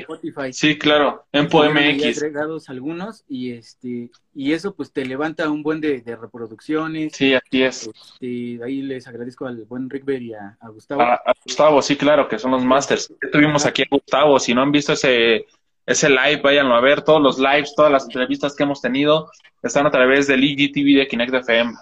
[0.00, 0.52] Spotify.
[0.52, 2.18] Sí, claro, en MX.
[2.18, 7.12] agregados algunos y este y eso pues te levanta un buen de, reproducciones.
[7.14, 7.88] Sí, así es.
[7.88, 11.02] Este, ahí les agradezco al buen Rickberg y a, Gustavo.
[11.02, 13.12] A, Gustavo, sí, claro, que son los masters.
[13.30, 15.46] tuvimos aquí a Gustavo, si no han visto ese
[15.86, 19.30] ese live, váyanlo a ver, todos los lives, todas las entrevistas que hemos tenido
[19.62, 21.72] están a través del IGTV de Kinect FM.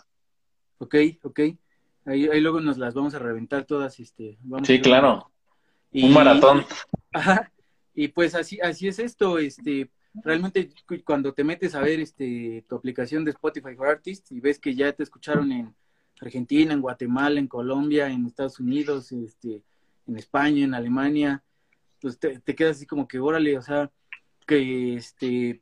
[0.79, 1.41] Ok, ok.
[2.09, 4.39] Ahí, ahí luego nos las vamos a reventar todas, este.
[4.41, 5.31] Vamos sí, claro.
[5.93, 6.65] Un maratón.
[7.13, 7.53] Ajá.
[7.95, 10.71] Y pues así, así es esto, este, realmente
[11.05, 14.75] cuando te metes a ver este tu aplicación de Spotify for Artists y ves que
[14.75, 15.75] ya te escucharon en
[16.21, 19.63] Argentina, en Guatemala, en Colombia, en Estados Unidos, este,
[20.07, 21.43] en España, en Alemania,
[22.01, 23.91] pues te, te quedas así como que órale, o sea,
[24.47, 25.61] que este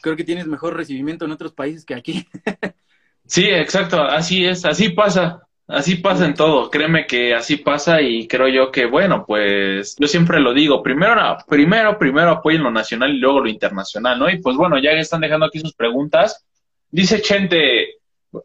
[0.00, 2.24] creo que tienes mejor recibimiento en otros países que aquí.
[3.26, 5.47] sí, exacto, así es, así pasa.
[5.68, 10.08] Así pasa en todo, créeme que así pasa y creo yo que, bueno, pues yo
[10.08, 14.30] siempre lo digo, primero, primero, primero apoyen lo nacional y luego lo internacional, ¿no?
[14.30, 16.42] Y pues bueno, ya están dejando aquí sus preguntas.
[16.90, 17.98] Dice Chente,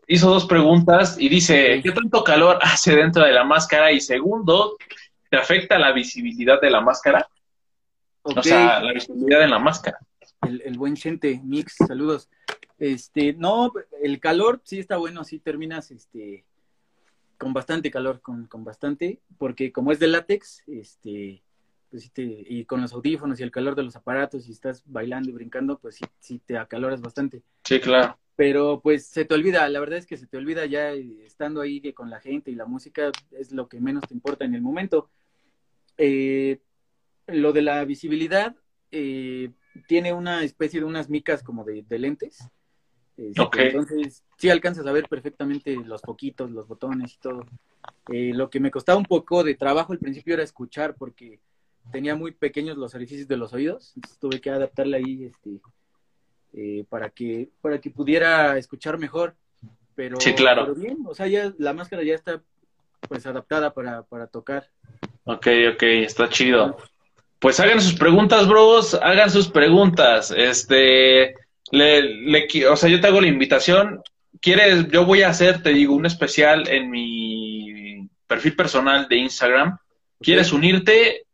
[0.05, 3.93] hizo dos preguntas y dice, ¿qué tanto calor hace dentro de la máscara?
[3.93, 4.75] Y segundo,
[5.29, 7.25] ¿te afecta la visibilidad de la máscara?
[8.23, 9.97] O sea, la visibilidad en la máscara.
[10.45, 12.27] El, el buen Chente, Mix, saludos.
[12.77, 13.71] Este, no,
[14.01, 16.43] el calor sí está bueno, sí terminas, este,
[17.43, 21.43] con bastante calor, con, con bastante, porque como es de látex, este,
[21.91, 25.33] pues y con los audífonos y el calor de los aparatos, y estás bailando y
[25.33, 27.43] brincando, pues sí, sí te acaloras bastante.
[27.63, 28.17] Sí, claro.
[28.35, 31.93] Pero pues se te olvida, la verdad es que se te olvida ya estando ahí
[31.93, 35.09] con la gente y la música es lo que menos te importa en el momento.
[35.97, 36.61] Eh,
[37.27, 38.55] lo de la visibilidad
[38.89, 39.51] eh,
[39.87, 42.49] tiene una especie de unas micas como de, de lentes
[43.17, 47.45] este, entonces, sí alcanzas a ver perfectamente los poquitos, los botones y todo.
[48.11, 51.39] Eh, lo que me costaba un poco de trabajo al principio era escuchar porque
[51.91, 55.59] tenía muy pequeños los orificios de los oídos, entonces tuve que adaptarla ahí este,
[56.53, 59.35] eh, para, que, para que pudiera escuchar mejor.
[59.95, 60.63] Pero, sí, claro.
[60.63, 62.41] pero bien, o sea, ya la máscara ya está
[63.07, 64.69] pues adaptada para, para tocar.
[65.25, 66.77] Ok, ok, está chido.
[67.37, 70.31] Pues hagan sus preguntas, bros, hagan sus preguntas.
[70.31, 71.35] Este,
[71.73, 74.03] le, le, o sea, yo te hago la invitación.
[74.39, 74.87] ¿Quieres?
[74.89, 79.77] Yo voy a hacer, te digo, un especial en mi perfil personal de Instagram.
[80.19, 81.25] ¿Quieres unirte?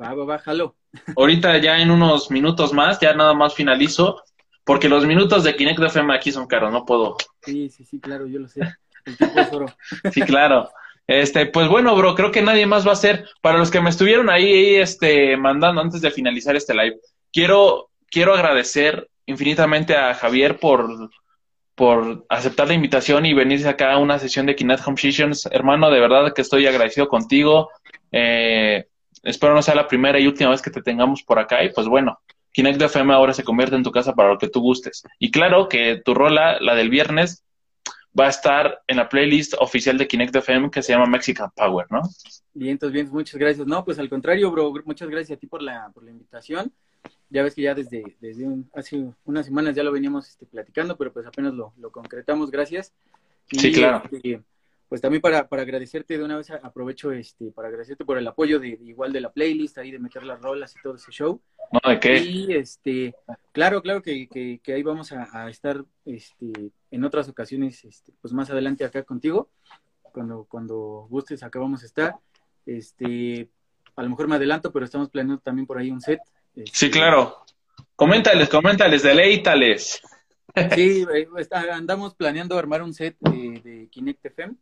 [0.00, 0.76] Va, va, bájalo.
[1.16, 4.22] Ahorita ya en unos minutos más, ya nada más finalizo,
[4.62, 7.16] porque los minutos de Kinect FM aquí son caros, no puedo.
[7.42, 8.60] Sí, sí, sí, claro, yo lo sé.
[9.04, 9.66] El tiempo es oro.
[10.12, 10.70] sí, claro.
[11.08, 13.28] Este, pues bueno, bro, creo que nadie más va a ser.
[13.40, 17.00] Para los que me estuvieron ahí, este, mandando antes de finalizar este live,
[17.32, 21.10] quiero, quiero agradecer infinitamente a Javier por,
[21.74, 25.46] por aceptar la invitación y venirse acá a una sesión de Kinect Home Sessions.
[25.50, 27.70] Hermano, de verdad que estoy agradecido contigo.
[28.12, 28.86] Eh,
[29.22, 31.64] espero no sea la primera y última vez que te tengamos por acá.
[31.64, 32.18] Y pues bueno,
[32.52, 35.02] Kinect FM ahora se convierte en tu casa para lo que tú gustes.
[35.18, 37.44] Y claro que tu rola, la del viernes,
[38.18, 41.86] va a estar en la playlist oficial de Kinect FM que se llama Mexican Power,
[41.90, 42.02] ¿no?
[42.52, 43.66] Bien, entonces bien, muchas gracias.
[43.66, 46.72] No, pues al contrario, bro, muchas gracias a ti por la, por la invitación
[47.34, 51.12] ya ves que ya desde, desde hace unas semanas ya lo veníamos este, platicando, pero
[51.12, 52.94] pues apenas lo, lo concretamos, gracias.
[53.50, 54.04] sí, claro.
[54.12, 54.40] Este,
[54.88, 58.60] pues también para, para agradecerte de una vez, aprovecho este para agradecerte por el apoyo
[58.60, 61.40] de, igual de la playlist, ahí de meter las rolas y todo ese show.
[61.72, 62.18] No, ¿de qué?
[62.18, 63.16] Y este,
[63.50, 66.52] claro, claro que, que, ahí vamos a, estar este,
[66.92, 69.50] en otras ocasiones, este, pues más adelante acá contigo,
[70.12, 72.14] cuando, cuando gustes acá vamos a estar.
[72.64, 73.50] Este,
[73.96, 76.20] a lo mejor me adelanto, pero estamos planeando también por ahí un set
[76.72, 77.44] Sí, clalo.
[77.96, 80.00] Coméntales, coméntales, deleítales.
[80.74, 81.26] Sí, eh,
[81.72, 84.54] andamos planeando armar un set de, Kinect FM.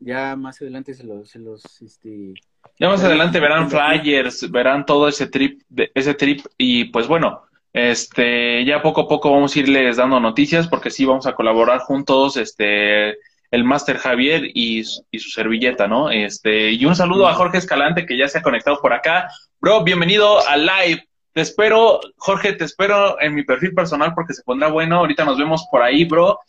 [0.00, 2.34] Ya más adelante se los, se los este,
[2.78, 5.62] ya más adelante verán flyers, verán todo ese trip,
[5.94, 7.42] ese trip y pues bueno,
[7.72, 11.80] este, ya poco a poco vamos a irles dando noticias porque sí vamos a colaborar
[11.80, 13.16] juntos, este,
[13.50, 16.10] el Master Javier y, y, su servilleta, ¿no?
[16.10, 19.28] Este, y un saludo a Jorge Escalante que ya se ha conectado por acá.
[19.60, 21.08] Bro, bienvenido al live.
[21.32, 24.98] Te espero, Jorge, te espero en mi perfil personal porque se pondrá bueno.
[24.98, 26.40] Ahorita nos vemos por ahí, bro.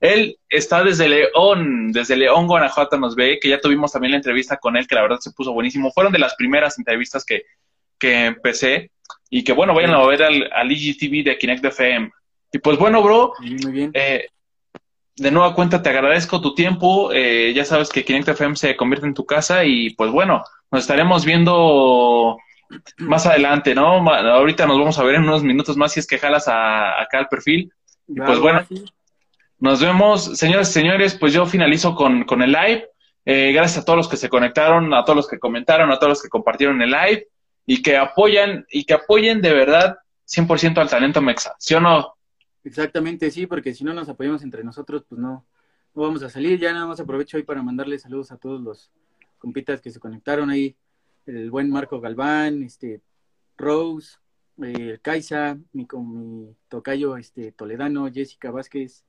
[0.00, 4.58] Él está desde León, desde León, Guanajuato nos ve, que ya tuvimos también la entrevista
[4.58, 5.90] con él, que la verdad se puso buenísimo.
[5.92, 7.44] Fueron de las primeras entrevistas que,
[7.98, 8.90] que empecé.
[9.30, 12.10] Y que bueno, vayan a ver al, al IGTV de Kinect FM.
[12.52, 13.90] Y pues bueno, bro, muy bien.
[13.94, 14.26] Eh,
[15.16, 17.12] de nueva cuenta te agradezco tu tiempo.
[17.12, 20.82] Eh, ya sabes que Kinect FM se convierte en tu casa y pues bueno, nos
[20.82, 22.38] estaremos viendo
[22.98, 24.08] más adelante, ¿no?
[24.08, 27.18] Ahorita nos vamos a ver en unos minutos más si es que jalas a, acá
[27.18, 27.72] al perfil.
[28.08, 28.66] Y pues bueno,
[29.58, 32.88] nos vemos, señores y señores, pues yo finalizo con, con el live.
[33.24, 36.10] Eh, gracias a todos los que se conectaron, a todos los que comentaron, a todos
[36.10, 37.28] los que compartieron el live
[37.64, 39.96] y que apoyan y que apoyen de verdad
[40.26, 42.14] 100% al talento mexa, ¿sí o no?
[42.64, 45.46] Exactamente, sí, porque si no nos apoyamos entre nosotros, pues no,
[45.94, 46.58] no vamos a salir.
[46.58, 48.90] Ya nada más aprovecho hoy para mandarle saludos a todos los
[49.38, 50.74] compitas que se conectaron ahí.
[51.26, 53.00] El buen Marco Galván, este,
[53.56, 54.16] Rose,
[54.62, 59.04] eh, Kaisa, mi, mi tocayo este, Toledano, Jessica Vázquez,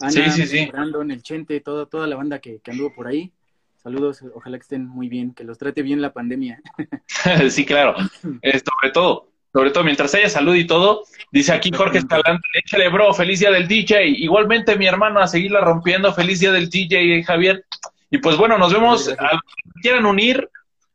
[0.00, 3.32] Ana, sí, Brandon, el Chente, toda, toda la banda que, que anduvo por ahí.
[3.76, 6.60] Saludos, ojalá que estén muy bien, que los trate bien la pandemia.
[7.50, 7.94] sí, claro.
[8.42, 12.90] Eh, sobre todo, sobre todo mientras haya salud y todo, dice aquí Jorge Escalante, échale
[12.90, 14.06] bro, feliz día del DJ.
[14.06, 17.64] Igualmente mi hermano a seguirla rompiendo, feliz día del DJ, Javier.
[18.10, 19.40] Y pues bueno, nos vemos, a,
[19.80, 20.46] quieran unir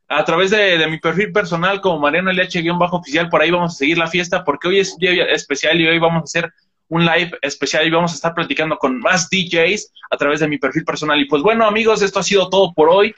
[0.06, 4.06] a través de, mi perfil personal como Mariano LH-oficial, por ahí vamos a seguir la
[4.06, 6.52] fiesta porque hoy es día especial y hoy vamos a hacer
[6.86, 10.58] un live especial y vamos a estar platicando con más DJs a través de mi
[10.58, 11.20] perfil personal.
[11.20, 13.12] Y pues bueno, amigos, esto ha sido todo por hoy.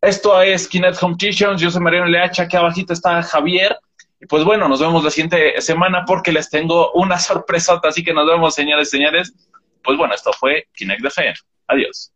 [0.00, 3.78] Esto es Kinet Competitions, yo soy Mariano LH, aquí abajito está Javier.
[4.28, 8.26] Pues bueno, nos vemos la siguiente semana porque les tengo una sorpresota, así que nos
[8.26, 9.32] vemos, señores señores.
[9.82, 11.34] Pues bueno, esto fue Kinect FM.
[11.68, 12.11] Adiós.